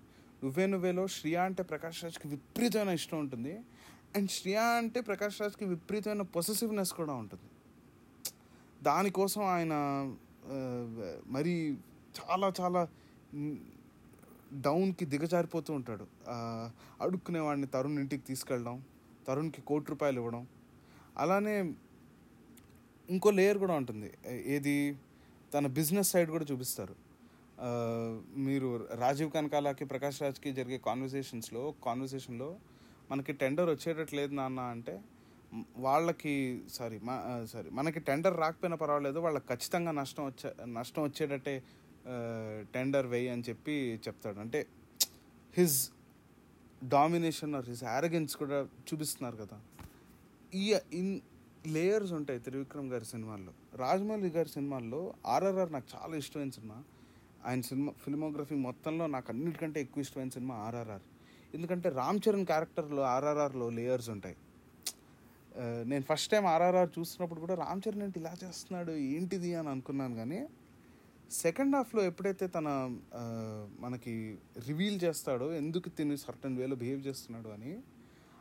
నువ్వే 0.44 0.66
నువ్వేలో 0.66 1.06
శ్రియా 1.06 1.42
అంటే 1.42 1.62
ప్రకాష్ 1.62 2.02
రాజ్కి 2.04 2.28
విపరీతమైన 2.28 2.94
ఇష్టం 2.94 3.18
ఉంటుంది. 3.18 3.60
అండ్ 4.16 4.30
శ్రియా 4.30 4.62
అంటే 4.62 5.00
ప్రకాష్ 5.00 5.40
రాజ్కి 5.40 5.64
విపరీతమైన 5.64 6.22
పొసెసివ్నెస్ 6.22 6.92
కూడా 6.92 7.14
ఉంటుంది. 7.14 7.48
దానికోసం 8.82 9.42
ఆయన 9.42 9.74
మరీ 11.26 11.54
మరి 11.66 11.76
చాలా 12.18 12.52
చాలా 12.60 12.80
డౌన్కి 14.52 15.04
దిగజారిపోతూ 15.04 15.74
ఉంటాడు. 15.74 16.06
అడుక్కునే 17.00 17.40
వాడిని 17.40 17.66
తరుణ్ 17.66 17.98
ఇంటికి 17.98 18.24
తీసుకెళ్ళడం 18.24 18.84
తరుణ్కి 19.26 19.60
కోటి 19.62 19.86
రూపాయలు 19.90 20.18
ఇవ్వడం. 20.18 20.46
అలానే 21.18 21.74
ఇంకో 23.10 23.30
లేయర్ 23.30 23.58
కూడా 23.58 23.74
ఉంటుంది. 23.74 24.12
ఏది? 24.26 24.96
తన 25.54 25.66
బిజినెస్ 25.66 26.10
సైడ్ 26.10 26.30
కూడా 26.30 26.44
చూపిస్తారు. 26.52 26.94
మీరు 28.36 28.88
రాజీవ్ 28.94 29.32
కనకాలకి 29.32 29.84
ప్రకాష్ 29.84 30.22
రాజ్కి 30.22 30.52
జరిగే 30.52 30.78
కాన్వర్సేషన్స్లో 30.78 31.74
కాన్వర్సేషన్లో 31.84 32.56
మనకి 33.10 33.32
టెండర్ 33.32 33.70
వచ్చేటట్టు 33.70 34.16
లేదు 34.16 34.34
నాన్న 34.34 34.60
అంటే 34.60 35.00
వాళ్ళకి 35.76 36.60
సారీ 36.72 36.98
మా 36.98 37.46
సారీ 37.52 37.70
మనకి 37.70 38.00
టెండర్ 38.00 38.36
రాకపోయినా 38.36 38.76
పర్వాలేదు 38.76 39.18
వాళ్ళకి 39.18 39.46
ఖచ్చితంగా 39.46 39.92
నష్టం 39.92 40.26
వచ్చే 40.26 40.54
నష్టం 40.66 41.02
వచ్చేటట్టే 41.02 41.62
టెండర్ 42.74 43.06
వెయ్యి 43.12 43.28
అని 43.34 43.44
చెప్పి 43.48 43.74
చెప్తాడు. 44.06 44.38
అంటే 44.44 44.60
his 45.58 45.78
domination 46.94 47.52
or 47.58 47.66
his 47.72 47.84
arrogance 47.84 48.34
కూడా 48.42 48.58
చూపిస్తున్నారు 48.88 49.36
కదా. 49.42 49.58
ఈ 50.62 50.64
ఇన్ 51.00 51.12
లేయర్స్ 51.74 52.12
ఉంటాయి 52.18 52.40
త్రివిక్రమ్ 52.46 52.88
గారి 52.92 53.06
సినిమాల్లో. 53.12 53.52
రాజమౌళి 53.82 54.30
గారి 54.36 54.50
సినిమాల్లో 54.56 55.00
ఆర్ఆర్ఆర్ 55.34 55.72
నాకు 55.76 55.88
చాలా 55.94 56.14
ఇష్టమైన 56.22 56.52
సినిమా. 56.58 56.78
ఆయన 57.48 57.60
సినిమా 57.68 57.92
ఫిల్మోగ్రఫీ 58.04 58.56
మొత్తంలో 58.66 59.04
నాకు 59.14 59.28
అన్నిటికంటే 59.32 59.78
ఎక్కువ 59.84 60.06
ఇష్టమైన 60.06 60.32
సినిమా 60.38 60.54
ఆర్ఆర్ఆర్ 60.66 61.06
ఎందుకంటే 61.56 61.88
రామ్ 62.00 62.20
చరణ్ 62.24 62.46
క్యారెక్టర్లో 62.50 63.02
ఆర్ఆర్ఆర్లో 63.14 63.66
లేయర్స్ 63.78 64.10
ఉంటాయి. 64.14 64.36
నేను 65.90 66.04
ఫస్ట్ 66.10 66.28
టైం 66.32 66.44
ఆర్ఆర్ఆర్ 66.52 66.90
చూస్తున్నప్పుడు 66.98 67.40
కూడా 67.44 67.54
రామ్ 67.62 67.80
చరణ్ 67.84 68.02
ఏంటి 68.04 68.18
ఇలా 68.22 68.32
చేస్తున్నాడు 68.42 68.92
ఏంటిది 69.14 69.50
అని 69.60 69.68
అనుకున్నాను 69.74 70.14
కానీ 70.20 70.38
సెకండ్ 71.40 71.74
హాఫ్లో 71.76 72.02
ఎప్పుడైతే 72.04 72.46
తన 72.46 72.68
మనకి 73.80 74.14
రివీల్ 74.68 74.98
చేస్తాడో 75.04 75.46
ఎందుకు 75.52 75.88
తిని 75.88 76.16
సర్టన్ 76.16 76.56
వేలో 76.56 76.76
బిహేవ్ 76.76 77.02
చేస్తున్నాడు 77.06 77.48
అని 77.48 77.72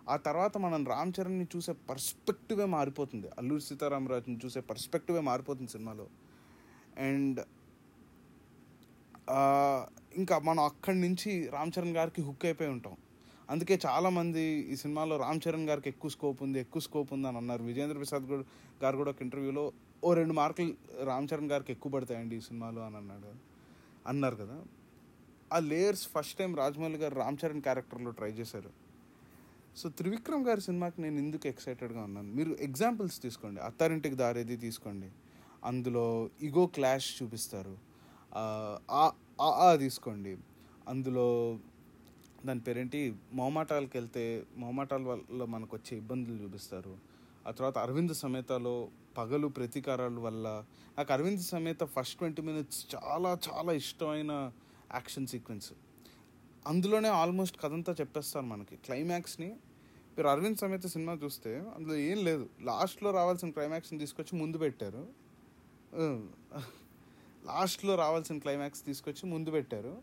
ఆ 0.09 0.15
తర్వాత 0.27 0.53
మనం 0.57 0.81
రామ్ 0.85 1.13
చరణ్ని 1.17 1.45
చూసే 1.55 1.73
పర్స్పెక్టివే 1.89 2.65
మారిపోతుంది. 2.75 3.27
అల్లూరి 3.39 3.61
సీతారామరాజుని 3.61 4.39
చూసే 4.45 4.61
పర్స్పెక్టివే 4.69 5.21
మారిపోతుంది 5.29 5.71
సినిమాలో. 5.71 6.05
అండ్ 7.07 7.39
ఇంకా 10.19 10.35
మనం 10.47 10.63
అక్కడి 10.63 10.99
నుంచి 11.01 11.31
రామ్ 11.55 11.71
చరణ్ 11.75 11.95
గారికి 11.99 12.21
హుక్ 12.21 12.45
అయిపోయి 12.45 12.71
ఉంటాం. 12.75 12.95
అందుకే 13.49 13.75
చాలామంది 13.85 14.43
ఈ 14.73 14.75
సినిమాలో 14.75 15.15
రామ్ 15.17 15.41
చరణ్ 15.45 15.67
గారికి 15.69 15.89
ఎక్కువ 15.89 16.09
స్కోప్ 16.15 16.39
ఉంది 16.43 16.57
ఎక్కువ 16.59 16.81
స్కోప్ 16.87 17.09
ఉంది 17.13 17.27
అని 17.27 17.37
అన్నారు. 17.37 17.63
విజేంద్ర 17.69 17.97
ప్రసాద్ 18.01 18.27
గారు 18.83 18.95
కూడా 19.01 19.11
ఒక 19.15 19.21
ఇంటర్వ్యూలో 19.21 19.65
ఓ 20.03 20.13
రెండు 20.13 20.33
మార్కులు 20.33 20.73
రామ్ 21.03 21.27
చరణ్ 21.33 21.51
గారికి 21.51 21.71
ఎక్కువ 21.71 21.91
పడతాయండి 21.91 22.35
ఈ 22.35 22.39
సినిమాలో 22.39 22.81
అని 22.85 22.97
అన్నాడు. 22.97 23.33
అన్నారు 24.07 24.35
కదా. 24.35 24.63
ఆ 25.53 25.59
లేయర్స్ 25.59 26.07
ఫస్ట్ 26.07 26.37
టైం 26.37 26.55
రాజమౌళి 26.55 26.97
గారు 26.97 27.15
రామ్ 27.15 27.37
చరణ్ 27.45 27.61
క్యారెక్టర్లో 27.61 28.11
ట్రై 28.11 28.31
చేశారు. 28.31 28.69
సో 29.77 29.89
త్రివిక్రమ్ 29.89 30.47
గారి 30.47 30.61
సినిమాకి 30.61 31.01
నేను 31.01 31.17
ఎందుకు 31.17 31.47
ఎక్సైటెడ్గా 31.47 32.01
ఉన్నాను? 32.03 32.33
మీరు 32.33 32.51
ఎగ్జాంపుల్స్ 32.51 33.21
తీసుకోండి. 33.21 33.61
అత్తారింటికి 33.61 34.15
దారేది 34.15 34.57
తీసుకోండి. 34.57 35.11
అందులో 35.63 36.29
ఇగో 36.41 36.65
క్లాష్ 36.65 37.23
చూపిస్తారు. 37.23 37.77
ఆ, 38.33 38.79
ఆ 38.91 39.11
ఆ 39.41 39.75
తీసుకోండి. 39.75 40.37
అందులో 40.87 41.59
దాని 42.45 42.59
పేరేంటి? 42.59 43.15
మొహమాటాలకు 43.33 43.91
వెళ్తే 43.95 44.43
మొహమాటాల 44.57 45.01
వల్ల 45.01 45.45
మనకు 45.45 45.75
వచ్చే 45.75 45.97
ఇబ్బందులు 45.97 46.35
చూపిస్తారు. 46.35 46.97
ఆ 47.47 47.51
తర్వాత 47.51 47.77
అరవింద్ 47.77 48.15
సమేతలో 48.15 48.89
పగలు 49.17 49.47
ప్రతీకారాల 49.47 50.19
వల్ల. 50.19 50.65
నాకు 50.97 51.13
అరవింద్ 51.13 51.41
సమేత 51.41 51.83
ఫస్ట్ 51.83 52.17
ట్వంటీ 52.17 52.41
మినిట్స్ 52.41 52.85
చాలా 52.95 53.37
చాలా 53.49 53.73
ఇష్టమైన 53.73 54.51
యాక్షన్ 54.93 55.27
సీక్వెన్స్ 55.27 55.73
అందులోనే 56.67 57.09
ఆల్మోస్ట్ 57.09 57.61
కథంతా 57.61 57.95
చెప్పేస్తారు 57.99 58.45
మనకి. 58.45 58.75
క్లైమాక్స్ని 58.75 59.49
మీరు 60.17 60.27
అరవింద్ 60.27 60.57
సమేత 60.57 60.85
సినిమా 60.85 61.13
చూస్తే 61.13 61.63
అందులో 61.75 61.95
ఏం 61.95 62.25
లేదు. 62.25 62.49
లాస్ట్లో 62.61 63.11
రావాల్సిన 63.11 63.49
క్లైమాక్స్ని 63.49 63.99
తీసుకొచ్చి 63.99 64.39
ముందు 64.39 64.57
పెట్టారు. 64.57 65.07
లాస్ట్లో 67.45 67.95
రావాల్సిన 67.95 68.37
క్లైమాక్స్ 68.37 68.85
తీసుకొచ్చి 68.85 69.29
ముందు 69.29 69.51
పెట్టారు. 69.51 70.01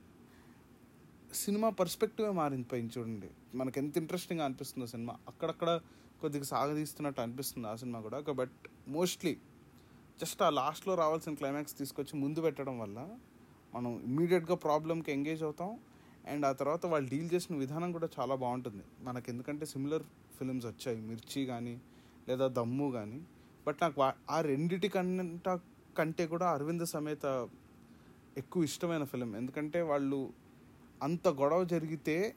సినిమా 1.35 1.69
పర్స్పెక్టివే 1.69 2.31
మారిపోయింది 2.31 2.93
చూడండి. 2.99 3.31
మనకు 3.55 3.79
ఎంత 3.79 3.97
ఇంట్రెస్టింగ్గా 3.97 4.45
అనిపిస్తుందో 4.45 4.87
సినిమా. 4.87 5.17
అక్కడక్కడ 5.29 5.81
కొద్దిగా 6.21 6.45
సాగదీస్తున్నట్టు 6.45 7.21
అనిపిస్తుంది 7.21 7.69
ఆ 7.69 7.75
సినిమా 7.75 8.01
కూడా. 8.01 8.21
బట్ 8.21 8.69
మోస్ట్లీ 8.89 9.33
జస్ట్ 10.21 10.43
ఆ 10.43 10.51
లాస్ట్లో 10.51 10.95
రావాల్సిన 10.95 11.35
క్లైమాక్స్ 11.35 11.79
తీసుకొచ్చి 11.79 12.21
ముందు 12.21 12.41
పెట్టడం 12.41 12.79
వల్ల 12.79 12.99
మనం 13.75 13.91
ఇమ్మీడియట్గా 14.07 14.57
ప్రాబ్లమ్కి 14.57 15.13
ఎంగేజ్ 15.13 15.43
అవుతాం. 15.43 15.71
అండ్ 16.27 16.47
ఆ 16.47 16.53
తర్వాత 16.53 16.87
వాళ్ళు 16.87 17.11
డీల్ 17.11 17.29
చేసిన 17.35 17.57
విధానం 17.57 17.93
కూడా 17.93 18.09
చాలా 18.21 18.35
బాగుంటుంది. 18.35 18.85
మనకి 19.01 19.31
ఎందుకంటే 19.31 19.67
సిమిలర్ 19.67 20.03
ఫిలిమ్స్ 20.39 20.67
వచ్చాయి. 20.67 21.01
మిర్చి 21.01 21.47
కానీ 21.47 21.75
లేదా 22.29 22.49
దమ్ము 22.49 22.91
కానీ 22.91 23.21
బట్ 23.67 23.77
నాకు 23.83 24.01
ఆ 24.31 24.41
రెండిటి 24.41 24.89
కంట 24.89 25.49
కంటే 25.99 26.27
కూడా 26.27 26.47
అరవింద్ 26.51 26.87
సమేత 26.87 27.49
ఎక్కువ 28.37 28.65
ఇష్టమైన 28.65 29.05
ఫిలిం 29.05 29.37
ఎందుకంటే 29.37 29.81
వాళ్ళు 29.83 30.33
అంత 31.03 31.29
గొడవ 31.29 31.65
జరిగితే 31.65 32.35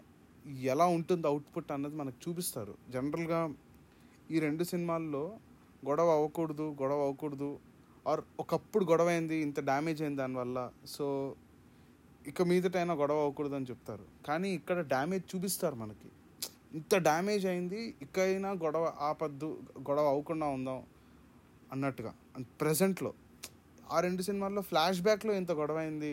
ఎలా 0.47 0.85
ఉంటుంది 0.85 1.27
అవుట్పుట్ 1.27 1.71
అన్నది 1.71 1.95
మనకు 1.95 2.29
చూపిస్తారు. 2.29 2.73
జనరల్గా 2.89 3.53
ఈ 4.31 4.39
రెండు 4.39 4.63
సినిమాల్లో 4.63 5.23
గొడవ 5.87 6.09
అవ్వకూడదు 6.17 6.65
గొడవ 6.81 6.99
అవ్వకూడదు. 7.05 7.59
ఆర్ 8.07 8.21
ఒకప్పుడు 8.39 8.85
గొడవ 8.85 9.07
అయింది 9.07 9.35
ఇంత 9.35 9.59
డ్యామేజ్ 9.59 10.01
అయింది 10.01 10.19
దానివల్ల 10.21 10.57
సో 10.85 11.05
ఇక 12.27 12.41
మీదటైనా 12.41 12.93
గొడవ 12.93 13.19
అవ్వకూడదు 13.19 13.55
అని 13.55 13.67
చెప్తారు. 13.69 14.05
కానీ 14.27 14.49
ఇక్కడ 14.49 14.79
డ్యామేజ్ 14.93 15.23
చూపిస్తారు 15.31 15.75
మనకి. 15.75 16.09
ఇంత 16.77 16.95
డ్యామేజ్ 17.07 17.45
అయింది 17.45 17.79
ఇకైనా 18.01 18.51
గొడవ 18.65 18.85
ఆపద్దు 19.09 19.49
గొడవ 19.89 20.05
అవ్వకుండా 20.07 20.47
ఉందాం 20.47 20.81
అన్నట్టుగా. 21.71 22.13
అండ్ 22.35 22.47
ప్రజెంట్లో 22.61 23.11
ఆ 23.91 23.99
రెండు 23.99 24.21
సినిమాల్లో 24.21 24.61
ఫ్లాష్ 24.61 25.01
బ్యాక్లో 25.01 25.33
ఇంత 25.33 25.51
గొడవ 25.51 25.77
అయింది 25.77 26.11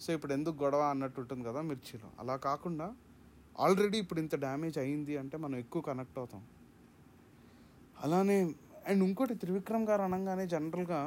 సో 0.00 0.08
ఇప్పుడు 0.16 0.32
ఎందుకు 0.32 0.56
గొడవ 0.64 0.82
అన్నట్టు 0.94 1.18
ఉంటుంది 1.20 1.44
కదా 1.48 1.60
మిర్చిలో. 1.70 2.08
అలా 2.20 2.36
కాకుండా 2.48 2.86
ఆల్రెడీ 3.60 3.98
ఇప్పుడు 3.98 4.20
ఇంత 4.20 4.34
డ్యామేజ్ 4.46 4.78
అయింది 4.78 5.14
అంటే 5.22 5.36
మనం 5.36 5.56
ఎక్కువ 5.56 5.82
కనెక్ట్ 5.82 6.18
అవుతాం. 6.18 6.42
అలానే 8.04 8.36
అండ్ 8.88 9.02
ఇంకోటి 9.04 9.34
త్రివిక్రమ్ 9.34 9.84
గారు 9.90 10.02
అనగానే 10.02 10.44
జనరల్గా 10.46 11.00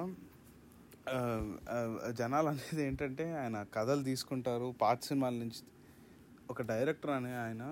జనాలు 2.19 2.47
అనేది 2.47 2.81
ఏంటంటే 2.87 3.25
ఆయన 3.33 3.57
కథలు 3.75 4.03
తీసుకుంటారు. 4.03 4.67
పాత 4.81 4.97
సినిమాల 5.03 5.33
నుంచి 5.33 5.61
ఒక 6.49 6.61
డైరెక్టర్ 6.61 7.11
అనే 7.11 7.33
ఆయన 7.35 7.63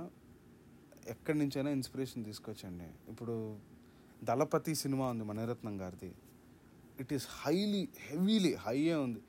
ఎక్కడి 1.07 1.37
నుంచైనా 1.39 1.71
ఇన్స్పిరేషన్ 1.71 2.25
తీసుకొచ్చండి. 2.25 2.87
ఇప్పుడు 3.11 3.35
దళపతి 4.23 4.73
సినిమా 4.75 5.05
ఉంది 5.09 5.23
మణిరత్నం 5.23 5.75
గారిది. 5.81 6.11
ఇట్ 6.99 7.13
ఈస్ 7.13 7.27
హైలీ 7.41 7.83
హెవీలీ 7.99 8.53
హైయే 8.65 8.95
ఉంది. 8.95 9.21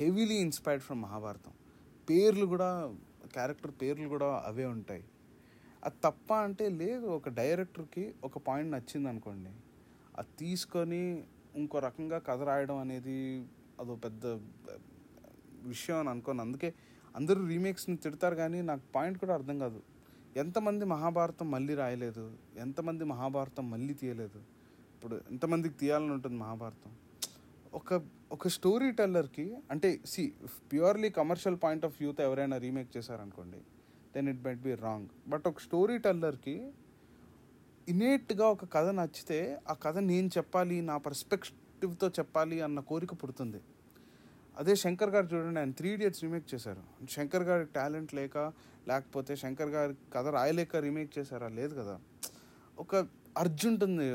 హెవీలీ 0.00 0.38
ఇన్స్పైర్డ్ 0.46 0.84
ఫ్రమ్ 0.84 1.00
మహాభారతం 1.02 1.52
పేర్లు 2.10 2.46
కూడా 2.46 2.70
క్యారెక్టర్ 3.34 3.72
పేర్లు 3.82 4.08
కూడా 4.08 4.42
అవే 4.46 4.64
ఉంటాయి. 4.66 5.04
అది 5.84 5.96
తప్ప 6.04 6.32
అంటే 6.46 6.64
లేదు 6.68 7.06
ఒక 7.18 7.28
డైరెక్టర్కి 7.28 8.14
ఒక 8.24 8.38
పాయింట్ 8.38 8.70
నచ్చింది 8.72 9.08
అనుకోండి 9.08 9.52
అది 10.18 10.28
తీసుకొని 10.38 11.02
ఇంకో 11.56 11.78
రకంగా 11.78 12.18
కథ 12.18 12.40
రాయడం 12.42 12.76
అనేది 12.76 13.46
అదో 13.80 13.94
పెద్ద 13.94 14.26
విషయం 15.66 15.96
అని 15.98 16.08
అనుకోను. 16.08 16.40
అందుకే 16.40 16.74
అందరూ 17.16 17.46
రీమేక్స్ని 17.46 17.96
తిడతారు 17.96 18.34
కానీ 18.34 18.62
నాకు 18.62 18.82
పాయింట్ 18.94 19.18
కూడా 19.18 19.34
అర్థం 19.34 19.58
కాదు. 19.58 19.82
ఎంతమంది 20.36 20.84
మహాభారతం 20.84 21.50
మళ్ళీ 21.50 21.74
రాయలేదు? 21.74 22.24
ఎంతమంది 22.56 23.04
మహాభారతం 23.04 23.70
మళ్ళీ 23.70 23.94
తీయలేదు? 23.94 24.40
ఇప్పుడు 24.94 25.20
ఎంతమందికి 25.30 25.74
తీయాలని 25.74 26.10
ఉంటుంది 26.10 26.36
మహాభారతం? 26.36 26.92
ఒక 27.74 28.02
ఒక 28.32 28.48
స్టోరీ 28.48 28.90
టెల్లర్కి 28.90 29.56
అంటే 29.70 30.00
see 30.06 30.32
purely 30.72 31.10
commercial 31.10 31.58
point 31.62 31.84
of 31.84 31.96
వ్యూతో 32.00 32.22
ఎవరైనా 32.22 32.56
రీమేక్ 32.56 32.96
చేశారనుకోండి 32.96 33.60
then 34.14 34.28
it 34.28 34.40
might 34.46 34.62
be 34.62 34.74
wrong. 34.74 35.08
But 35.28 35.48
ఒక 35.48 35.60
స్టోరీ 35.60 35.98
టెల్లర్కి 35.98 36.56
ఇనేట్గా 37.88 38.46
ఒక 38.54 38.64
కథ 38.74 38.88
నచ్చితే 38.98 39.38
ఆ 39.70 39.74
కథ 39.84 39.96
నేను 40.10 40.28
చెప్పాలి 40.36 40.76
నా 40.90 40.96
పర్స్పెక్టివ్తో 40.96 42.08
చెప్పాలి 42.18 42.56
అన్న 42.66 42.80
కోరిక 42.90 43.12
పుడుతుంది. 43.22 43.60
అదే 44.60 44.74
శంకర్ 44.82 45.12
గారు 45.14 45.26
చూడండి 45.32 45.60
ఆయన 45.60 45.72
త్రీ 45.78 45.88
ఇడియట్స్ 45.96 46.22
రీమేక్ 46.24 46.46
చేశారు. 46.52 46.82
శంకర్ 47.14 47.44
గారి 47.48 47.64
టాలెంట్ 47.76 48.12
లేక 48.14 48.36
లేకపోతే 48.90 49.32
శంకర్ 49.42 49.72
గారి 49.76 49.94
కథ 50.14 50.26
రాయలేక 50.36 50.76
రీమేక్ 50.76 51.10
చేశారా? 51.18 51.48
లేదు 51.58 51.72
కదా. 51.80 51.96
ఒక 52.78 52.94
అర్జు 53.42 53.66
ఉంటుంది 53.72 54.06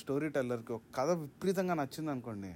స్టోరీ 0.00 0.28
టెల్లర్కి 0.28 0.72
ఒక 0.78 0.82
కథ 0.98 1.10
విపరీతంగా 1.22 1.74
నచ్చింది 1.82 2.10
అనుకోండి. 2.14 2.52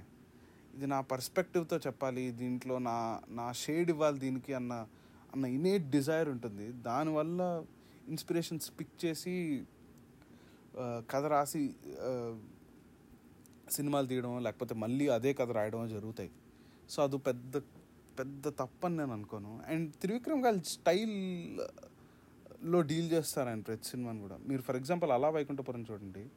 ఇది 0.75 0.87
నా 0.93 1.01
పర్స్పెక్టివ్తో 1.11 1.77
చెప్పాలి 1.87 2.25
దీంట్లో 2.41 2.75
నా 2.89 2.97
నా 3.39 3.47
షేడ్ 3.63 3.89
ఇవ్వాలి 3.95 4.19
దీనికి 4.25 4.53
అన్న 4.59 4.73
అన్న 5.33 5.45
ఇనేట్ 5.57 5.85
డిజైర్ 5.95 6.29
ఉంటుంది. 6.35 6.67
దానివల్ల 6.89 7.41
ఇన్స్పిరేషన్స్ 8.07 8.67
పిక్ 8.79 8.97
చేసి 9.05 9.33
కథ 11.11 11.33
రాసి 11.33 11.75
సినిమాలు 13.71 14.07
తీయడం 14.07 14.43
లేకపోతే 14.43 14.75
మళ్ళీ 14.75 15.07
అదే 15.07 15.33
కథ 15.33 15.51
రాయడం 15.51 15.87
జరుగుతాయి. 15.87 16.31
సో 16.89 17.03
అది 17.03 17.17
పెద్ద 17.17 17.61
పెద్ద 18.19 18.59
తప్పని 18.59 18.97
నేను 18.97 19.13
అనుకోను. 19.13 19.61
అండ్ 19.67 19.93
త్రివిక్రమ్ 19.93 20.45
గారి 20.45 20.65
స్టైల్లో 20.65 22.81
డీల్ 22.81 23.11
చేస్తారు 23.11 23.49
ఆయన 23.49 23.61
ప్రతి 23.61 23.83
సినిమాని 23.83 24.19
కూడా. 24.19 24.39
మీరు 24.47 24.61
ఫర్ 24.61 24.75
ఎగ్జాంపుల్ 24.75 25.11
అలా 25.11 25.29
వైకుంఠపురం 25.29 25.85
చూడండి. 25.91 26.29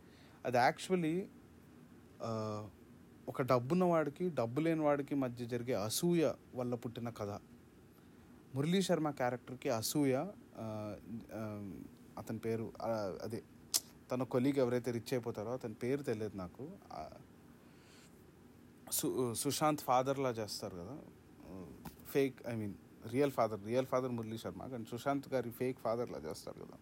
అది 0.46 0.57
యాక్చువల్లీ 0.57 1.27
ఒక 3.29 3.42
డబ్బున్న 3.42 3.85
వాడికి 3.85 4.31
డబ్బు 4.31 4.61
లేని 4.61 4.81
వాడికి 4.81 5.14
మధ్య 5.14 5.46
జరిగే 5.46 5.74
అసూయ 5.74 6.33
వల్ల 6.55 6.74
పుట్టిన 6.74 7.11
కథ. 7.11 7.40
మురళీ 8.55 8.83
శర్మ 8.83 9.11
క్యారెక్టర్కి 9.11 9.70
అసూయ 9.70 10.27
అతని 12.18 12.38
పేరు 12.38 12.72
అదే 13.22 13.42
తన 14.11 14.23
కొలీగ్ 14.23 14.59
ఎవరైతే 14.59 14.90
రిచ్ 14.90 15.12
అయిపోతారో 15.12 15.53
అతని 15.53 15.75
పేరు 15.75 16.03
తెలియదు 16.03 16.37
నాకు. 16.37 16.71
సు 18.92 19.35
సుశాంత్ 19.35 19.81
ఫాదర్లా 19.81 20.31
చేస్తారు 20.31 20.77
కదా. 20.77 20.99
Fake 22.09 22.35
I 22.49 22.55
mean 22.57 22.75
real 23.09 23.31
father 23.31 23.64
real 23.64 23.87
father 23.87 24.11
Murali 24.11 24.38
Sharma. 24.38 24.66
కానీ 24.66 24.85
సుశాంత్ 24.90 25.29
గారి 25.35 25.51
ఫేక్ 25.51 25.79
ఫాదర్లా 25.79 26.18
చేస్తారు 26.18 26.59
కదా. 26.64 26.79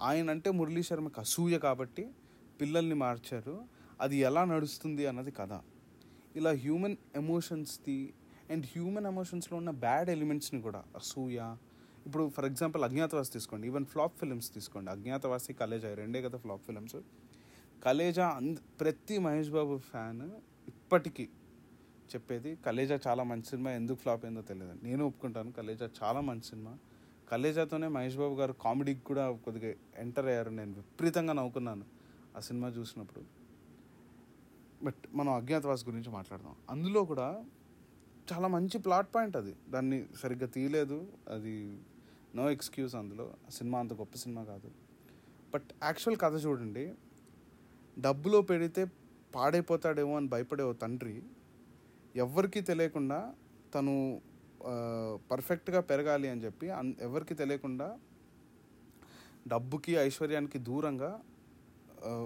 ఆయన 0.00 0.30
అంటే 0.30 0.50
మురళీ 0.50 0.82
శర్మకి 0.82 1.20
అసూయ 1.20 1.58
కాబట్టి 1.58 2.10
పిల్లల్ని 2.60 2.94
మార్చారు. 2.94 3.64
అది 4.00 4.16
ఎలా 4.16 4.44
నడుస్తుంది 4.44 5.06
అన్నది 5.06 5.30
కథ. 5.30 5.60
ఇలా 6.36 6.50
హ్యూమన్ 6.50 6.96
ఎమోషన్స్ది 7.16 8.14
అండ్ 8.50 8.66
హ్యూమన్ 8.66 9.06
ఎమోషన్స్లో 9.06 9.58
ఉన్న 9.58 9.70
బ్యాడ్ 9.70 10.10
ఎలిమెంట్స్ని 10.10 10.62
కూడా 10.62 10.84
అసూయ 10.94 11.40
ఇప్పుడు 12.06 12.28
ఫర్ 12.28 12.44
ఎగ్జాంపుల్ 12.44 12.84
అజ్ఞాతవాసి 12.84 13.32
తీసుకోండి. 13.32 13.66
ఈవెన్ 13.66 13.86
ఫ్లాప్ 13.86 14.18
ఫిల్మ్స్ 14.18 14.54
తీసుకోండి. 14.54 14.90
అజ్ఞాతవాసి 14.90 15.52
కలేజా 15.52 15.94
రెండే 15.94 16.22
కదా 16.22 16.38
ఫ్లాప్ 16.38 16.62
ఫిల్మ్స్ 16.62 16.96
కలేజా 17.84 18.28
అంద 18.28 18.56
ప్రతి 18.80 19.18
మహేష్ 19.18 19.50
బాబు 19.50 19.78
ఫ్యాన్ 19.78 20.30
ఇప్పటికీ 20.68 21.28
చెప్పేది 22.04 22.56
కలేజా 22.56 22.98
చాలా 23.06 23.22
మంచి 23.22 23.42
సినిమా 23.42 23.70
ఎందుకు 23.70 23.96
ఫ్లాప్ 23.96 24.24
అయిందో 24.24 24.42
తెలియదు. 24.42 24.78
నేను 24.82 25.06
ఒప్పుకుంటాను 25.06 25.52
కలేజా 25.52 25.90
చాలా 26.02 26.20
మంచి 26.20 26.42
సినిమా. 26.42 26.78
కలేజాతోనే 27.28 27.88
మహేష్ 27.88 28.16
బాబు 28.16 28.34
గారు 28.34 28.52
కామెడీకి 28.52 29.00
కూడా 29.00 29.32
కొద్దిగా 29.32 29.74
ఎంటర్ 29.98 30.26
అయ్యారు. 30.26 30.50
నేను 30.50 30.72
విపరీతంగా 30.72 31.32
నవ్వుకున్నాను 31.32 31.84
ఆ 32.36 32.40
సినిమా 32.40 32.68
చూసినప్పుడు. 32.68 33.24
బట్ 34.84 35.14
మనం 35.14 35.32
అజ్ఞాతవాస్ 35.32 35.88
గురించి 35.88 36.10
మాట్లాడదాం. 36.10 36.54
అందులో 36.70 37.04
కూడా 37.04 37.44
చాలా 38.32 38.48
మంచి 38.48 38.78
ప్లాట్ 38.78 39.14
పాయింట్ 39.14 39.36
అది. 39.36 39.54
దాన్ని 39.70 40.04
సరిగ్గా 40.20 40.46
తీయలేదు. 40.46 41.08
అది 41.28 41.78
నో 42.34 42.50
ఎక్స్క్యూజ్ 42.50 42.94
అందులో. 42.94 43.34
సినిమా 43.50 43.78
అంత 43.78 43.92
గొప్ప 43.92 44.16
సినిమా 44.16 44.44
కాదు. 44.44 44.70
బట్ 45.54 45.64
యాక్చువల్ 45.82 46.18
కథ 46.18 46.44
చూడండి. 46.44 46.94
డబ్బులో 47.98 48.42
పెడితే 48.42 48.86
పాడైపోతాడేమో 49.34 50.16
అని 50.16 50.28
భయపడే 50.28 50.64
ఓ 50.64 50.72
తండ్రి 50.72 51.22
ఎవ్వరికీ 52.16 52.60
తెలియకుండా 52.60 53.34
తను 53.74 54.20
పర్ఫెక్ట్గా 55.30 55.80
పెరగాలి 55.80 56.28
అని 56.28 56.44
చెప్పి 56.44 56.70
అన్- 56.70 57.00
ఎవరికి 57.00 57.34
తెలియకుండా 57.34 57.98
డబ్బుకి 59.48 59.92
ఐశ్వర్యానికి 59.92 60.58
దూరంగా 60.58 61.20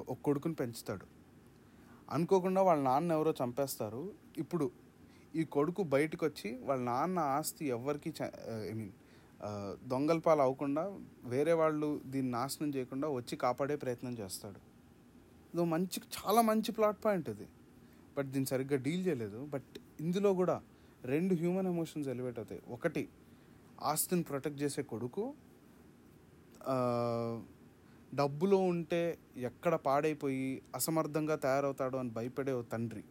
ఒక 0.09 0.18
కొడుకుని 0.25 0.55
పెంచుతాడు. 0.55 1.07
అనుకోకుండా 2.11 2.62
వాళ్ళ 2.62 2.83
నాన్న 2.83 3.12
ఎవరో 3.12 3.35
చంపేస్తారు. 3.44 4.12
ఇప్పుడు 4.38 4.71
ఈ 5.37 5.44
కొడుకు 5.44 5.83
బయటకు 5.83 6.27
వచ్చి 6.27 6.59
వాళ్ళ 6.62 6.83
నాన్న 6.83 7.18
ఆస్తి 7.18 7.66
ఎవరికి 7.66 8.14
ఐ 8.68 8.73
మీన్ 8.73 8.90
దొంగల 9.90 10.18
పాలు 10.27 10.42
అవ్వకుండా 10.44 10.85
వేరే 11.33 11.53
వాళ్ళు 11.61 11.88
దీన్ని 12.12 12.33
నాశనం 12.33 12.70
చేయకుండా 12.77 13.09
వచ్చి 13.18 13.35
కాపాడే 13.44 13.77
ప్రయత్నం 13.85 14.14
చేస్తాడు. 14.20 14.61
ఇది 15.53 15.64
మంచి 15.74 15.98
చాలా 16.16 16.40
మంచి 16.51 16.70
ప్లాట్ 16.79 16.98
పాయింట్ 17.05 17.29
ఇది. 17.35 17.46
బట్ 18.16 18.29
దీన్ని 18.35 18.48
సరిగ్గా 18.53 18.79
డీల్ 18.87 19.03
చేయలేదు. 19.09 19.40
బట్ 19.55 19.72
ఇందులో 20.05 20.33
కూడా 20.40 20.57
రెండు 21.12 21.35
హ్యూమన్ 21.35 21.68
ఎమోషన్స్ 21.74 22.09
ఎలివేట్ 22.14 22.38
అవుతాయి. 22.40 22.62
ఒకటి 22.77 23.05
ఆస్తిని 23.90 24.24
ప్రొటెక్ట్ 24.31 24.61
చేసే 24.62 24.83
కొడుకు 24.92 25.24
డబ్బులో 28.20 28.59
ఉంటే 28.72 29.01
ఎక్కడ 29.48 29.74
పాడైపోయి 29.87 30.46
అసమర్థంగా 30.74 31.37
తయారవుతాడో 31.44 31.96
అని 32.03 32.12
భయపడే 32.18 32.53
ఓ 32.53 32.62
తండ్రి. 32.72 33.03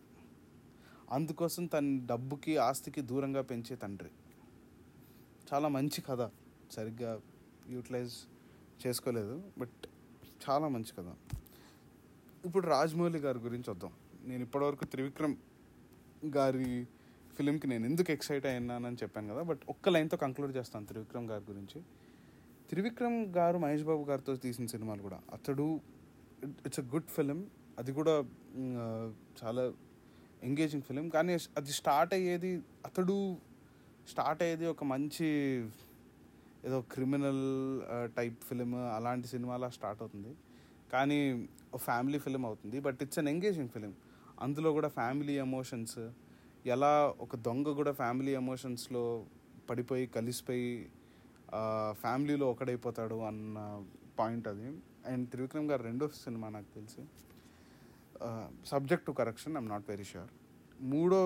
అందుకోసం 1.17 1.65
తన 1.73 1.99
డబ్బుకి 2.11 2.53
ఆస్తికి 2.67 3.01
దూరంగా 3.11 3.41
పెంచే 3.51 3.75
తండ్రి. 3.83 4.11
చాలా 5.49 5.67
మంచి 5.75 5.99
కథ. 6.07 6.21
సరిగ్గా 6.71 7.11
యూటిలైజ్ 7.69 8.15
చేసుకోలేదు 8.83 9.35
బట్ 9.57 9.85
చాలా 10.45 10.67
మంచి 10.67 10.91
కథ. 10.97 11.09
ఇప్పుడు 12.45 12.65
రాజమౌళి 12.67 13.19
గారి 13.25 13.39
గురించి 13.45 13.69
వద్దాం. 13.69 13.93
నేను 14.29 14.43
ఇప్పటివరకు 14.43 14.85
త్రివిక్రమ్ 14.93 15.35
గారి 16.35 16.87
ఫిలింకి 17.37 17.67
నేను 17.67 17.85
ఎందుకు 17.85 18.11
ఎక్సైట్ 18.11 18.45
అయినానని 18.45 18.99
చెప్పాను 19.03 19.27
కదా 19.33 19.41
బట్ 19.49 19.63
ఒక్క 19.69 19.89
లైన్తో 19.89 20.17
కంక్లూడ్ 20.17 20.53
చేస్తాను 20.57 20.85
త్రివిక్రమ్ 20.91 21.27
గారి 21.31 21.43
గురించి. 21.49 21.79
త్రివిక్రమ్ 22.69 23.19
గారు 23.39 23.57
మహేష్ 23.57 23.83
బాబు 23.89 24.03
గారితో 24.03 24.35
తీసిన 24.45 24.65
సినిమాలు 24.65 25.01
కూడా. 25.01 25.19
అతడు 25.33 25.67
ఇట్స్ 26.65 26.79
అ 26.79 26.87
గుడ్ 26.93 27.09
ఫిలిం 27.17 27.39
అది 27.79 27.91
కూడా 27.99 28.15
చాలా 29.43 29.63
ఎంగేజింగ్ 30.43 30.83
ఫిలిం 30.83 31.05
కానీ 31.09 31.33
అది 31.57 31.71
స్టార్ట్ 31.81 32.13
అయ్యేది 32.13 32.51
అతడు 32.85 33.15
స్టార్ట్ 34.11 34.41
అయ్యేది 34.43 34.65
ఒక 34.73 34.83
మంచి 34.93 35.27
ఏదో 36.67 36.77
క్రిమినల్ 36.93 37.45
టైప్ 38.17 38.37
ఫిలిం 38.49 38.71
అలాంటి 38.97 39.27
సినిమాలా 39.33 39.67
స్టార్ట్ 39.77 40.01
అవుతుంది. 40.03 40.31
కానీ 40.93 41.19
ఫ్యామిలీ 41.87 42.19
ఫిలిం 42.25 42.43
అవుతుంది. 42.49 42.77
But 42.85 42.99
it's 43.05 43.19
an 43.21 43.29
engaging 43.33 43.71
film. 43.75 43.93
అందులో 44.45 44.69
కూడా 44.77 44.89
ఫ్యామిలీ 44.99 45.35
ఎమోషన్స్ 45.47 45.99
ఎలా 46.75 46.93
ఒక 47.25 47.35
దొంగ 47.47 47.73
కూడా 47.79 47.91
ఫ్యామిలీ 48.01 48.31
ఎమోషన్స్లో 48.41 49.03
పడిపోయి 49.69 50.05
కలిసిపోయి 50.17 50.71
ఫ్యామిలీలో 52.03 52.45
ఒకడైపోతాడు 52.53 53.17
అన్న 53.29 53.57
పాయింట్ 54.19 54.47
అది. 54.53 54.67
అండ్ 55.11 55.25
త్రివిక్రమ్ 55.33 55.67
గారు 55.71 55.83
రెండో 55.89 56.05
సినిమా 56.25 56.47
నాకు 56.55 56.69
తెలిసి 56.77 57.01
subject 58.71 59.05
to 59.07 59.13
correction 59.21 59.55
I'm 59.59 59.69
not 59.73 59.85
very 59.91 60.05
sure 60.11 60.31
మూడో 60.81 61.19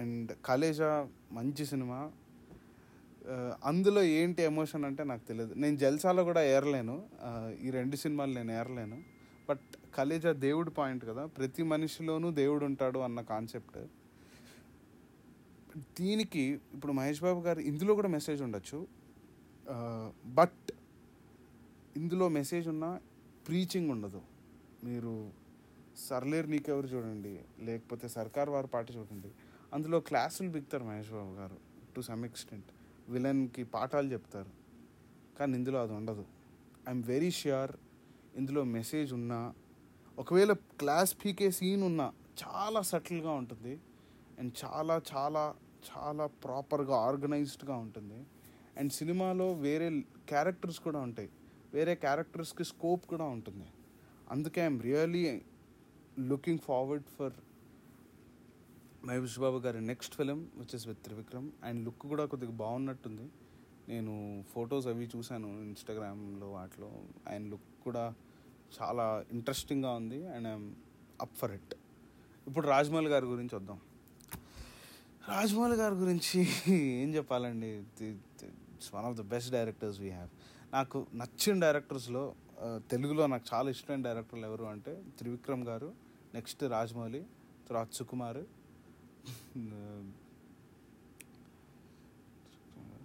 అండ్ 0.00 0.32
కలేజా 0.44 1.08
మంచి 1.32 1.66
సినిమా. 1.66 2.12
అందులో 3.64 4.02
ఏంటి 4.02 4.42
ఎమోషన్ 4.42 4.84
అంటే 4.84 5.04
నాకు 5.04 5.24
తెలియదు 5.28 5.54
నేను 5.54 5.76
జల్సాలో 5.76 6.24
కూడా 6.24 6.42
ఏరలేను. 6.44 6.96
ఈ 7.62 7.70
రెండు 7.70 7.96
సినిమాలు 7.96 8.32
నేను 8.32 8.52
ఏరలేను. 8.52 9.02
బట్ 9.48 9.94
కలేజా 9.94 10.32
దేవుడు 10.32 10.70
పాయింట్ 10.70 11.04
కదా. 11.04 11.26
ప్రతి 11.26 11.62
మనిషిలోనూ 11.62 12.30
దేవుడు 12.30 12.64
ఉంటాడు 12.64 12.98
అన్న 12.98 13.20
కాన్సెప్ట్. 13.20 13.78
దీనికి 16.00 16.40
ఇప్పుడు 16.74 16.92
మహేష్ 16.92 17.22
బాబు 17.22 17.40
గారు 17.40 17.60
ఇందులో 17.60 17.94
కూడా 17.94 18.08
మెసేజ్ 18.08 18.42
ఉండొచ్చు. 18.42 18.86
బట్ 20.26 20.72
ఇందులో 21.96 22.28
మెసేజ్ 22.28 22.68
ఉన్న 22.68 23.00
ప్రీచింగ్ 23.48 23.90
ఉండదు. 23.90 24.20
మీరు 24.84 25.30
సర్లేరు 26.08 26.46
నీకెవరు 26.46 26.86
చూడండి 26.86 27.40
లేకపోతే 27.60 28.08
సర్కార్ 28.08 28.50
వారి 28.50 28.66
పాట 28.66 28.96
చూడండి. 28.96 29.30
అందులో 29.72 30.00
క్లాసులు 30.00 30.48
బిగుతారు 30.48 30.84
మహేష్ 30.84 31.10
బాబు 31.10 31.34
గారు 31.34 31.56
టు 31.96 32.00
సమ్ 32.00 32.24
ఎక్స్టెంట్ 32.24 32.66
విలన్కి 33.08 33.64
పాఠాలు 33.64 34.12
చెప్తారు 34.12 34.50
కానీ 35.38 35.54
ఇందులో 35.54 35.82
అది 35.82 35.92
ఉండదు. 35.92 36.24
ఐఎమ్ 36.88 37.04
వెరీ 37.04 37.30
ష్యూర్ 37.30 37.72
ఇందులో 38.36 38.64
మెసేజ్ 38.64 39.12
ఉన్నా 39.12 39.54
ఒకవేళ 40.18 40.52
క్లాస్ 40.52 41.16
పీకే 41.24 41.50
సీన్ 41.50 41.82
ఉన్నా 41.82 42.12
చాలా 42.42 42.82
సటిల్గా 42.82 43.30
ఉంటుంది. 43.30 43.80
అండ్ 44.38 44.52
చాలా 44.64 45.02
చాలా 45.16 45.54
చాలా 45.90 46.26
ప్రాపర్గా 46.26 46.96
ఆర్గనైజ్డ్గా 46.96 47.76
ఉంటుంది. 47.76 48.26
అండ్ 48.76 48.92
సినిమాలో 48.92 49.52
వేరే 49.52 50.00
క్యారెక్టర్స్ 50.28 50.80
కూడా 50.80 51.00
ఉంటాయి. 51.00 51.30
వేరే 51.74 51.94
క్యారెక్టర్స్కి 51.94 52.64
స్కోప్ 52.64 53.06
కూడా 53.06 53.24
ఉంటుంది. 53.24 53.66
అందుకే 54.30 54.60
I'm 54.60 54.82
really 54.82 55.42
looking 56.18 56.58
forward 56.58 57.04
for 57.04 57.32
Mahesh 59.04 59.38
Babu 59.38 59.58
గారి 59.58 59.80
next 59.86 60.14
film 60.14 60.48
which 60.56 60.74
is 60.74 60.86
with 60.86 60.98
Trivikram 60.98 61.50
and 61.64 61.84
look 61.84 61.98
కూడా 61.98 62.24
కొద్దిగా 62.24 62.52
బాగున్నట్టుంది. 62.52 63.30
నేను 63.88 64.44
ఫొటోస్ 64.52 64.86
అవి 64.86 65.10
చూశాను 65.16 65.48
ఇన్స్టాగ్రామ్లో 65.48 66.50
వాటిలో. 66.50 67.02
ఆయన 67.28 67.42
లుక్ 67.42 67.84
కూడా 67.84 68.14
చాలా 68.80 69.24
ఇంట్రెస్టింగ్గా 69.32 69.92
ఉంది. 69.92 70.26
And 70.26 70.48
I'm 70.48 70.74
up 71.20 71.36
for 71.36 71.52
it 71.52 71.74
ఇప్పుడు 72.46 72.66
రాజమౌళి 72.66 73.08
గారి 73.08 73.26
గురించి 73.26 73.56
వద్దాం. 73.56 73.80
రాజమౌళి 75.28 75.74
గారి 75.74 75.94
గురించి 75.94 76.48
ఏం 76.74 77.14
చెప్పాలండి? 77.14 77.66
It's 77.66 78.94
one 78.94 79.04
of 79.06 79.16
the 79.16 79.20
best 79.20 79.52
directors 79.52 80.00
we 80.00 80.10
have 80.10 80.28
నాకు 80.72 81.06
నచ్చిన 81.14 81.60
డైరెక్టర్స్లో 81.60 82.34
తెలుగులో 82.90 83.24
నాకు 83.32 83.44
చాలా 83.52 83.68
ఇష్టమైన 83.74 84.02
డైరెక్టర్లు 84.08 84.46
ఎవరు 84.50 84.64
అంటే 84.72 84.92
త్రివిక్రమ్ 85.18 85.62
గారు 85.68 85.88
నెక్స్ట్ 86.34 86.62
రాజమౌళి 86.74 87.22
తర్వాత 87.68 87.90
సుకుమార్. 87.98 88.42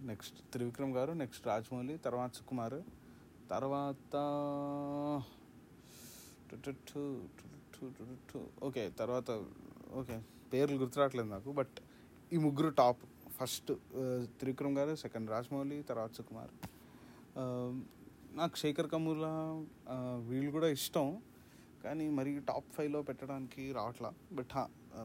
నెక్స్ట్ 0.09 0.39
త్రివిక్రమ్ 0.53 0.93
గారు 0.97 1.11
నెక్స్ట్ 1.21 1.45
రాజమౌళి 1.51 1.95
తర్వాత 2.05 2.31
సుకుమార్. 2.39 2.79
తర్వాత 3.53 4.15
ఓకే 8.67 8.83
తర్వాత 8.99 9.29
ఓకే 10.01 10.15
పేర్లు 10.53 10.77
గుర్తురావట్లేదు 10.83 11.29
నాకు 11.35 11.49
బట్ 11.59 11.77
ఈ 12.33 12.37
ముగ్గురు 12.45 12.69
టాప్. 12.81 13.01
ఫస్ట్ 13.37 13.71
త్రివిక్రమ్ 14.39 14.75
గారు 14.79 14.93
సెకండ్ 15.03 15.29
రాజమౌళి 15.35 15.77
తర్వాత 15.89 16.11
సుకుమార్. 16.19 16.53
నాకు 18.39 18.55
శేఖర్ 18.61 18.87
కమూల 18.91 19.25
వీళ్ళు 20.29 20.51
కూడా 20.55 20.67
ఇష్టం. 20.77 21.05
కానీ 21.83 22.05
మరి 22.17 22.31
టాప్ 22.49 22.69
ఫైవ్లో 22.75 22.99
పెట్టడానికి 23.09 23.63
రావట్లా. 23.77 24.09
బట్ 24.37 24.53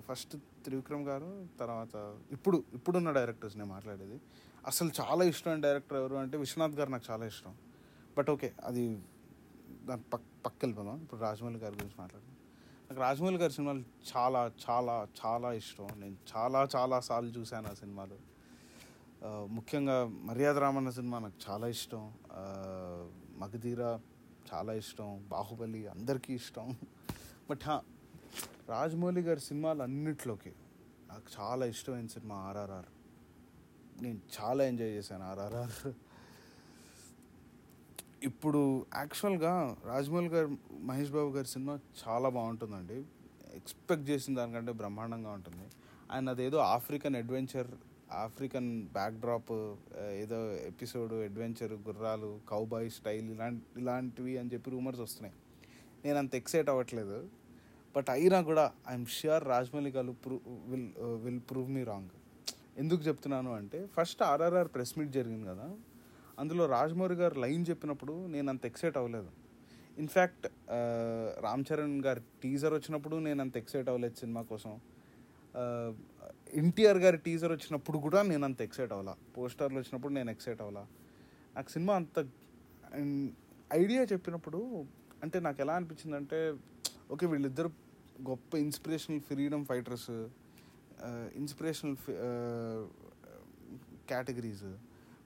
ఫస్ట్ 0.08 0.34
త్రివిక్రమ్ 0.64 1.04
గారు 1.08 1.30
తర్వాత 1.60 1.94
ఇప్పుడు 2.36 2.56
ఇప్పుడున్న 2.72 3.10
డైరెక్టర్స్ 3.18 3.56
నేను 3.56 3.70
మాట్లాడేది. 3.74 4.18
అసలు 4.70 4.90
చాలా 5.00 5.22
ఇష్టమైన 5.32 5.60
డైరెక్టర్ 5.66 5.98
ఎవరు 5.98 6.16
అంటే 6.22 6.36
విశ్వనాథ్ 6.44 6.76
గారు 6.80 6.90
నాకు 6.90 7.06
చాలా 7.10 7.26
ఇష్టం. 7.32 7.54
బట్ 8.18 8.30
ఓకే 8.30 8.50
అది 8.64 8.84
దాని 9.88 10.02
పక్ 10.14 10.26
పక్క 10.46 10.58
వెళ్ళిపోదాం 10.64 10.96
ఇప్పుడు 11.04 11.20
రాజమౌళి 11.20 11.60
గారి 11.64 11.74
గురించి 11.74 11.96
మాట్లాడదాం. 11.98 12.34
నాకు 12.88 13.00
రాజమౌళి 13.06 13.38
గారి 13.42 13.52
సినిమాలు 13.52 13.84
చాలా 14.12 14.42
చాలా 14.66 14.96
చాలా 15.20 15.50
ఇష్టం. 15.62 15.88
నేను 16.02 16.16
చాలా 16.32 16.62
చాలా 16.76 16.96
సార్లు 17.08 17.32
చూశాను 17.38 17.68
ఆ 17.70 17.74
సినిమాలు. 17.82 18.18
ముఖ్యంగా 19.56 19.96
మర్యాద 20.28 20.58
రామన్న 20.64 20.90
సినిమా 20.98 21.16
నాకు 21.24 21.38
చాలా 21.48 21.66
ఇష్టం. 21.76 22.02
మగధీర 23.40 23.83
చాలా 24.48 24.72
ఇష్టం 24.72 25.24
బాహుబలి 25.29 25.87
అందరికీ 25.87 26.33
ఇష్టం. 26.35 26.76
బట్ 27.50 27.61
హా 27.64 27.76
రాజమౌళి 28.68 29.20
గారి 29.20 29.40
సినిమాలు 29.40 29.83
అన్నిట్లోకి 29.83 30.53
నాకు 31.09 31.29
చాలా 31.38 31.66
ఇష్టమైన 31.66 32.07
సినిమా 32.07 32.35
ఆర్ఆర్ఆర్. 32.35 32.90
నేను 34.03 34.20
చాలా 34.37 34.64
ఎంజాయ్ 34.64 34.90
చేశాను 34.90 35.24
ఆర్ఆర్ఆర్. 35.24 35.92
ఇప్పుడు 38.22 38.87
యాక్చువల్గా 38.96 39.76
రాజమౌళి 39.85 40.29
గారు 40.29 40.59
మహేష్ 40.72 41.11
బాబు 41.11 41.31
గారి 41.31 41.46
సినిమా 41.46 41.79
చాలా 42.03 42.29
బాగుంటుందండి. 42.29 43.05
ఎక్స్పెక్ట్ 43.55 44.11
చేసిన 44.11 44.35
దానికంటే 44.35 44.72
బ్రహ్మాండంగా 44.72 45.31
ఉంటుంది. 45.31 45.66
ఆయన 46.12 46.29
అదేదో 46.29 46.57
ఆఫ్రికన్ 46.57 47.16
అడ్వెంచర్ 47.16 47.70
ఆఫ్రికన్ 48.12 48.83
బ్యాక్డ్రాప్ 48.83 49.53
ఏదో 50.23 50.38
ఎపిసోడ్ 50.53 51.12
అడ్వెంచర్ 51.12 51.73
గుర్రాలు 51.73 52.40
కౌబాయ్ 52.49 52.90
స్టైల్ 52.90 53.31
ఇలాంటి 53.31 53.81
ఇలాంటివి 53.81 54.38
అని 54.38 54.51
చెప్పి 54.53 54.70
రూమర్స్ 54.70 55.01
వస్తున్నాయి. 55.01 55.35
నేను 56.05 56.18
అంత 56.18 56.35
ఎక్సైట్ 56.35 56.68
అవ్వట్లేదు. 56.68 57.18
బట్ 57.96 58.11
అయినా 58.11 58.42
కూడా 58.42 58.73
ఐఎమ్ 58.88 59.07
ష్యూర్ 59.07 59.44
రాజమౌళి 59.44 59.90
గారు 59.90 60.12
prove 60.25 60.40
will 60.70 60.88
will 61.25 61.40
prove 61.51 61.70
me 61.70 61.83
wrong. 61.83 62.09
ఎందుకు 62.79 63.03
చెప్తున్నాను 63.03 63.55
అంటే 63.55 63.87
ఫస్ట్ 63.87 64.23
ఆర్ఆర్ఆర్ 64.23 64.68
ప్రెస్ 64.75 64.99
మీట్ 64.99 65.12
జరిగింది 65.12 65.46
కదా 65.49 65.77
అందులో 66.38 66.66
రాజమౌళి 66.66 67.14
గారు 67.14 67.40
లైన్ 67.40 67.64
చెప్పినప్పుడు 67.70 68.27
నేను 68.27 68.49
అంత 68.49 68.66
ఎక్సైట్ 68.66 68.96
అవ్వలేదు. 68.96 69.31
ఇన్ఫ్యాక్ట్ 69.99 70.46
రామ్ 71.42 71.64
చరణ్ 71.73 72.05
గారి 72.05 72.20
టీజర్ 72.42 72.75
వచ్చినప్పుడు 72.75 73.16
నేను 73.16 73.40
అంత 73.40 73.57
ఎక్సైట్ 73.57 73.88
అవ్వలేదు 73.88 74.14
సినిమా 74.14 74.42
కోసం. 74.42 74.81
ఎన్టీఆర్ 76.60 77.00
గారి 77.04 77.18
టీజర్ 77.26 77.52
వచ్చినప్పుడు 77.56 77.98
కూడా 78.06 78.20
నేను 78.30 78.44
అంత 78.48 78.60
ఎక్సైట్ 78.66 78.92
అవ్వాలా. 78.94 79.14
పోస్టర్లు 79.36 79.78
వచ్చినప్పుడు 79.82 80.12
నేను 80.18 80.30
ఎక్సైట్ 80.34 80.60
అవ్వాలా. 80.62 80.84
నాకు 81.56 81.70
సినిమా 81.74 81.94
అంత 82.00 82.18
ఐడియా 83.82 84.02
చెప్పినప్పుడు 84.12 84.60
అంటే 85.24 85.38
నాకు 85.46 85.58
ఎలా 85.64 85.74
అనిపించింది 85.78 86.16
అంటే 86.20 86.38
ఓకే 87.14 87.26
వీళ్ళిద్దరు 87.32 87.70
గొప్ప 88.30 88.54
inspirational 88.66 89.20
freedom 89.28 89.64
fighters 89.70 90.10
inspirational 91.40 91.96
categories. 94.10 94.70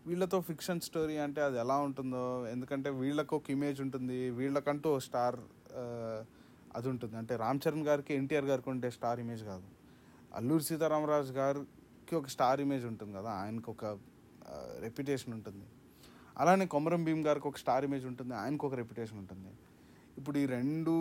వీళ్ళతో 0.09 0.39
ఫిక్షన్ 0.49 0.81
స్టోరీ 0.87 1.17
అంటే 1.27 1.41
అది 1.49 1.57
ఎలా 1.65 1.77
ఉంటుందో 1.89 2.25
ఎందుకంటే 2.55 2.89
వీళ్ళకు 3.03 3.35
ఒక 3.41 3.49
ఇమేజ్ 3.57 3.79
ఉంటుంది 3.85 4.19
వీళ్ళకంటూ 4.41 4.91
స్టార్ 5.07 5.39
అది 6.79 6.89
ఉంటుంది. 6.93 7.17
అంటే 7.21 7.35
రామ్ 7.45 7.61
చరణ్ 7.65 7.87
గారికి 7.89 8.13
ఎన్టీఆర్ 8.21 8.47
గారికి 8.51 8.69
ఉండే 8.73 8.91
స్టార్ 8.97 9.21
ఇమేజ్ 9.25 9.45
కాదు. 9.51 9.67
అల్లూరి 10.39 10.65
సీతారామరాజు 10.69 11.33
గారికి 11.41 12.15
ఒక 12.21 12.29
స్టార్ 12.35 12.61
ఇమేజ్ 12.65 12.85
ఉంటుంది 12.91 13.13
కదా 13.19 13.31
ఆయనకు 13.43 13.69
ఒక 13.75 13.85
రెప్యుటేషన్ 14.85 15.33
ఉంటుంది. 15.39 15.65
అలానే 16.41 16.65
కొమరం 16.75 17.03
భీమ్ 17.07 17.23
గారికి 17.29 17.47
ఒక 17.51 17.59
స్టార్ 17.63 17.85
ఇమేజ్ 17.89 18.07
ఉంటుంది 18.11 18.35
ఆయనకు 18.43 18.65
ఒక 18.69 18.75
రెప్యుటేషన్ 18.81 19.19
ఉంటుంది. 19.23 19.53
ఇప్పుడు 20.19 20.37
ఈ 20.43 20.45
రెండు 20.57 20.93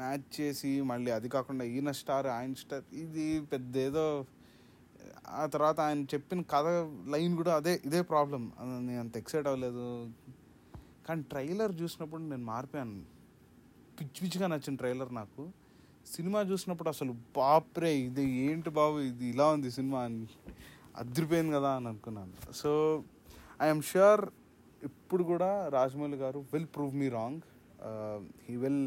మ్యాచ్ 0.00 0.26
చేసి 0.38 0.72
మళ్ళీ 0.90 1.10
అది 1.18 1.28
కాకుండా 1.36 1.64
ఈయన 1.74 1.92
స్టార్ 2.00 2.28
ఆయన 2.36 2.54
స్టార్ 2.62 2.84
ఇది 3.04 3.26
పెద్ద 3.52 3.76
ఏదో 3.88 4.04
ఆ 5.40 5.44
తర్వాత 5.54 5.78
ఆయన 5.86 6.02
చెప్పిన 6.12 6.40
కథ 6.52 6.66
లైన్ 7.14 7.34
కూడా 7.40 7.52
అదే 7.60 7.72
ఇదే 7.88 8.00
ప్రాబ్లం 8.12 8.42
నేను 8.88 9.00
అంత 9.04 9.16
ఎక్సైట్ 9.22 9.48
అవ్వలేదు. 9.50 9.86
కానీ 11.06 11.22
ట్రైలర్ 11.32 11.72
చూసినప్పుడు 11.80 12.22
నేను 12.32 12.44
మారిపోయాను 12.52 12.98
పిచ్చి 13.98 14.18
పిచ్చిగా 14.22 14.46
నచ్చిన 14.52 14.76
ట్రైలర్ 14.82 15.10
నాకు. 15.20 15.42
సినిమా 16.10 16.40
చూసినప్పుడు 16.50 16.90
అసలు 16.92 17.12
బాప్రే 17.36 17.90
ఇది 18.06 18.24
ఏంటి 18.44 18.70
బాబు? 18.78 18.96
ఇది 19.10 19.24
ఇలా 19.32 19.46
ఉంది 19.56 19.70
సినిమా 19.78 20.00
అని 20.08 20.22
అదిరిపోయింది 21.00 21.52
కదా 21.56 21.70
అని 21.78 21.86
అనుకున్నాను. 21.90 22.34
సో 22.60 22.70
ఐఎమ్ 23.66 23.82
ష్యూర్ 23.90 24.22
ఇప్పుడు 24.88 25.22
కూడా 25.30 25.50
రాజమౌళి 25.76 26.18
గారు 26.24 26.40
will 26.52 26.70
prove 26.76 26.94
me 27.02 27.08
wrong 27.18 27.42
he 28.46 28.54
will 28.64 28.82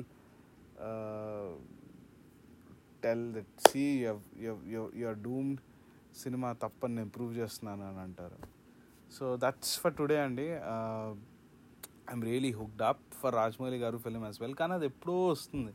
tell 3.05 3.25
that 3.37 3.53
see 3.69 3.85
you're 5.01 5.21
doomed 5.27 5.61
cinema 6.23 6.49
తప్పని 6.65 6.95
నేను 6.99 7.11
ప్రూవ్ 7.15 7.33
చేస్తున్నాను 7.39 7.83
అని 7.89 7.99
అంటారు. 8.07 8.37
సో 9.15 9.25
దట్స్ 9.45 9.73
ఫర్ 9.81 9.95
టుడే 10.01 10.17
అండి. 10.25 10.47
I'm 12.11 12.23
really 12.29 12.51
hooked 12.59 12.83
up 12.91 13.03
for 13.21 13.35
Rajamouli 13.41 13.79
గారు 13.85 13.97
ఫిలిం 14.05 14.23
యాజ్ 14.29 14.39
వెల్ 14.43 14.55
కానీ 14.61 14.73
అది 14.79 14.87
ఎప్పుడో 14.91 15.17
వస్తుంది. 15.33 15.73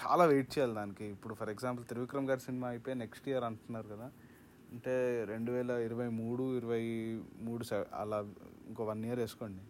చాలా 0.00 0.24
వెయిట్ 0.24 0.58
చేయాలి 0.58 0.74
దానికి. 0.74 1.04
ఇప్పుడు 1.04 1.34
ఫర్ 1.34 1.50
ఎగ్జాంపుల్ 1.50 1.84
త్రివిక్రమ్ 1.86 2.28
గారి 2.28 2.40
సినిమా 2.40 2.68
అయిపోయి 2.68 2.96
నెక్స్ట్ 2.96 3.28
ఇయర్ 3.28 3.44
అంటున్నారు 3.44 3.88
కదా. 3.88 4.12
అంటే 4.72 5.24
రెండు 5.28 5.50
వేల 5.52 5.70
ఇరవై 5.70 6.08
మూడు 6.08 6.56
ఇరవై 6.56 6.84
మూడు 7.36 7.64
అలా 7.94 8.18
ఇంకో 8.66 8.84
వన్ 8.84 9.04
ఇయర్ 9.04 9.18
వేసుకోండి. 9.18 9.62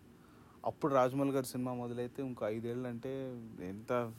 అప్పుడు 0.65 0.95
రాజమౌళి 0.95 1.31
గారి 1.31 1.47
సినిమా 1.47 1.75
మొదలైతే 1.75 2.23
ఇంకో 2.23 2.47
ఐదేళ్ళు 2.47 2.89
అంటే 2.89 3.13
ఎంత 3.61 4.13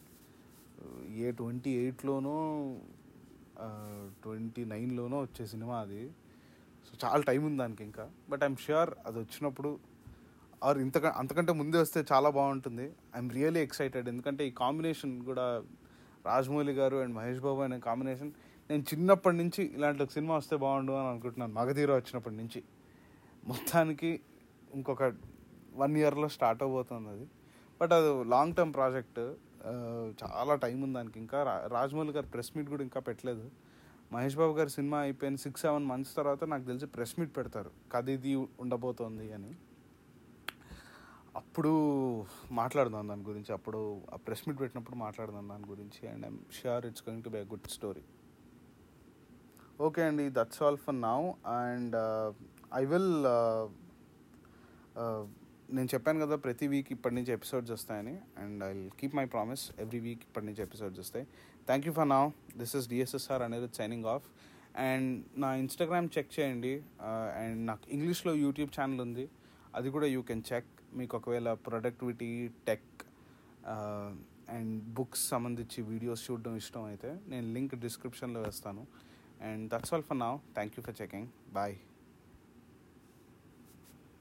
ఏ 1.16 1.32
ట్వంటీ 1.32 1.72
ఎయిట్లోనో 1.72 2.36
ట్వంటీ 4.24 4.66
నైన్లోనో 4.66 5.22
వచ్చే 5.22 5.46
సినిమా 5.46 5.76
అది. 5.80 6.12
సో 6.88 7.08
చాలా 7.08 7.22
టైం 7.22 7.46
ఉంది 7.46 7.58
దానికి 7.58 7.84
ఇంకా. 7.84 8.12
బట్ 8.30 8.44
ఐఎమ్ 8.44 8.56
ష్యూర్ 8.56 8.92
అది 9.06 9.20
వచ్చినప్పుడు 9.20 9.80
ఆర్ 10.64 10.78
ఇంతక 10.78 11.06
అంతకంటే 11.06 11.54
ముందే 11.54 11.78
వస్తే 11.78 12.06
చాలా 12.12 12.30
బాగుంటుంది. 12.30 12.86
I'm 13.16 13.32
really 13.32 13.60
excited. 13.60 14.10
ఎందుకంటే 14.10 14.48
ఈ 14.48 14.52
కాంబినేషన్ 14.52 15.22
కూడా 15.22 15.64
రాజమౌళి 16.26 16.74
గారు 16.80 16.98
అండ్ 17.04 17.14
మహేష్ 17.20 17.42
బాబు 17.46 17.62
అనే 17.68 17.78
కాంబినేషన్. 17.88 18.32
నేను 18.70 18.84
చిన్నప్పటి 18.92 19.38
నుంచి 19.38 19.62
ఇలాంటి 19.78 20.04
ఒక 20.04 20.12
సినిమా 20.18 20.34
వస్తే 20.42 20.56
బాగుండు 20.64 20.94
అని 21.00 21.10
అనుకుంటున్నాను. 21.14 21.54
మగధీర 21.54 21.92
వచ్చినప్పటి 22.00 22.36
నుంచి. 22.36 22.60
మొత్తానికి 23.52 24.12
ఇంకొక 24.74 25.04
వన్ 25.82 25.96
ఇయర్లో 26.02 26.28
స్టార్ట్ 26.36 26.62
అవబోతుంది 26.64 27.10
అది. 27.16 27.26
బట్ 27.82 27.94
అది 27.98 28.12
లాంగ్ 28.34 28.56
టర్మ్ 28.58 28.74
ప్రాజెక్ట్ 28.74 29.20
చాలా 30.22 30.54
టైం 30.64 30.78
ఉంది 30.86 30.96
దానికి. 31.00 31.18
ఇంకా 31.24 31.40
రాజమౌళి 31.76 32.14
గారు 32.18 32.28
ప్రెస్ 32.34 32.52
మీట్ 32.56 32.70
కూడా 32.74 32.84
ఇంకా 32.88 33.00
పెట్టలేదు. 33.10 33.46
మహేష్ 34.14 34.38
బాబు 34.40 34.54
గారి 34.58 34.72
సినిమా 34.78 34.98
అయిపోయిన 35.06 35.36
సిక్స్ 35.44 35.62
సెవెన్ 35.66 35.86
మంత్స్ 35.92 36.16
తర్వాత 36.18 36.44
నాకు 36.54 36.66
తెలిసి 36.72 36.88
ప్రెస్ 36.96 37.14
మీట్ 37.20 37.32
పెడతారు. 37.38 37.72
కథ 37.94 38.10
ఇది 38.18 38.34
ఉండబోతోంది 38.36 39.28
అని. 39.38 39.52
అప్పుడు 41.40 41.72
మాట్లాడదాం 42.52 43.10
దాని 43.10 43.24
గురించి. 43.30 43.52
అప్పుడు 43.54 43.80
ఆ 44.14 44.18
ప్రెస్ 44.26 44.44
మీట్ 44.48 44.60
పెట్టినప్పుడు 44.60 44.98
మాట్లాడదాం 45.06 45.46
దాని 45.50 45.68
గురించి. 45.70 46.02
And 46.12 46.26
I'm 46.26 46.40
sure 46.60 46.86
it's 46.86 47.04
going 47.08 47.24
to 47.24 47.30
be 47.30 47.38
a 47.38 47.48
good 47.54 47.68
story. 47.68 48.04
Okay 49.82 50.02
అండి 50.04 50.26
that's 50.30 50.64
all 50.64 50.78
for 50.78 51.02
now. 51.02 51.20
And 51.62 51.96
uh, 51.96 52.30
I 52.82 52.84
will 52.92 53.16
uh, 53.38 53.66
uh, 55.02 55.24
నేను 55.76 55.90
చెప్పాను 55.94 56.20
కదా 56.26 56.36
ప్రతి 56.36 56.66
వీక్ 56.68 56.90
ఇప్పటి 56.92 57.16
నుంచి 57.16 57.32
ఎపిసోడ్స్ 57.32 57.72
వస్తాయని. 57.72 58.16
And 58.38 58.64
I 58.64 58.72
keep 59.00 59.16
my 59.16 59.26
promise 59.26 59.64
every 59.80 60.00
week 60.00 60.24
ఇప్పటి 60.28 60.46
నుంచి 60.46 60.62
ఎపిసోడ్స్ 60.62 61.00
వస్తాయి. 61.00 61.26
Thank 61.68 61.88
you 61.88 61.94
for 61.94 62.10
now 62.10 62.24
this 62.58 62.76
is 62.76 62.88
DSSR 62.88 63.42
అనేది 63.42 63.70
సైనింగ్ 63.80 64.06
ఆఫ్ 64.06 64.28
అండ్ 64.88 65.10
నా 65.44 65.56
ఇన్స్టాగ్రామ్ 65.64 66.10
చెక్ 66.18 66.32
చేయండి. 66.40 66.74
అండ్ 67.42 67.62
నాకు 67.68 67.86
ఇంగ్లీష్లో 67.90 68.34
యూట్యూబ్ 68.46 68.72
ఛానల్ 68.80 69.02
ఉంది. 69.08 69.26
అది 69.76 69.90
కూడా 69.90 70.08
యూ 70.16 70.22
కెన్ 70.22 70.44
చెక్ 70.54 70.72
మీకు 71.00 71.14
ఒకవేళ 71.20 71.50
ప్రొడక్టివిటీ 71.68 72.32
టెక్ 72.68 72.90
అండ్ 74.56 74.76
బుక్స్ 74.98 75.24
సంబంధించి 75.34 75.80
వీడియోస్ 75.92 76.24
చూడడం 76.28 76.56
ఇష్టం 76.62 76.84
అయితే 76.92 77.12
నేను 77.32 77.48
లింక్ 77.56 77.76
డిస్క్రిప్షన్లో 77.86 78.42
వేస్తాను. 78.48 78.84
And 79.50 79.64
that's 79.74 79.94
all 79.96 80.06
for 80.10 80.20
now 80.26 80.34
thank 80.58 80.76
you 80.78 80.84
for 80.88 80.98
checking 81.02 81.28
bye 81.58 81.76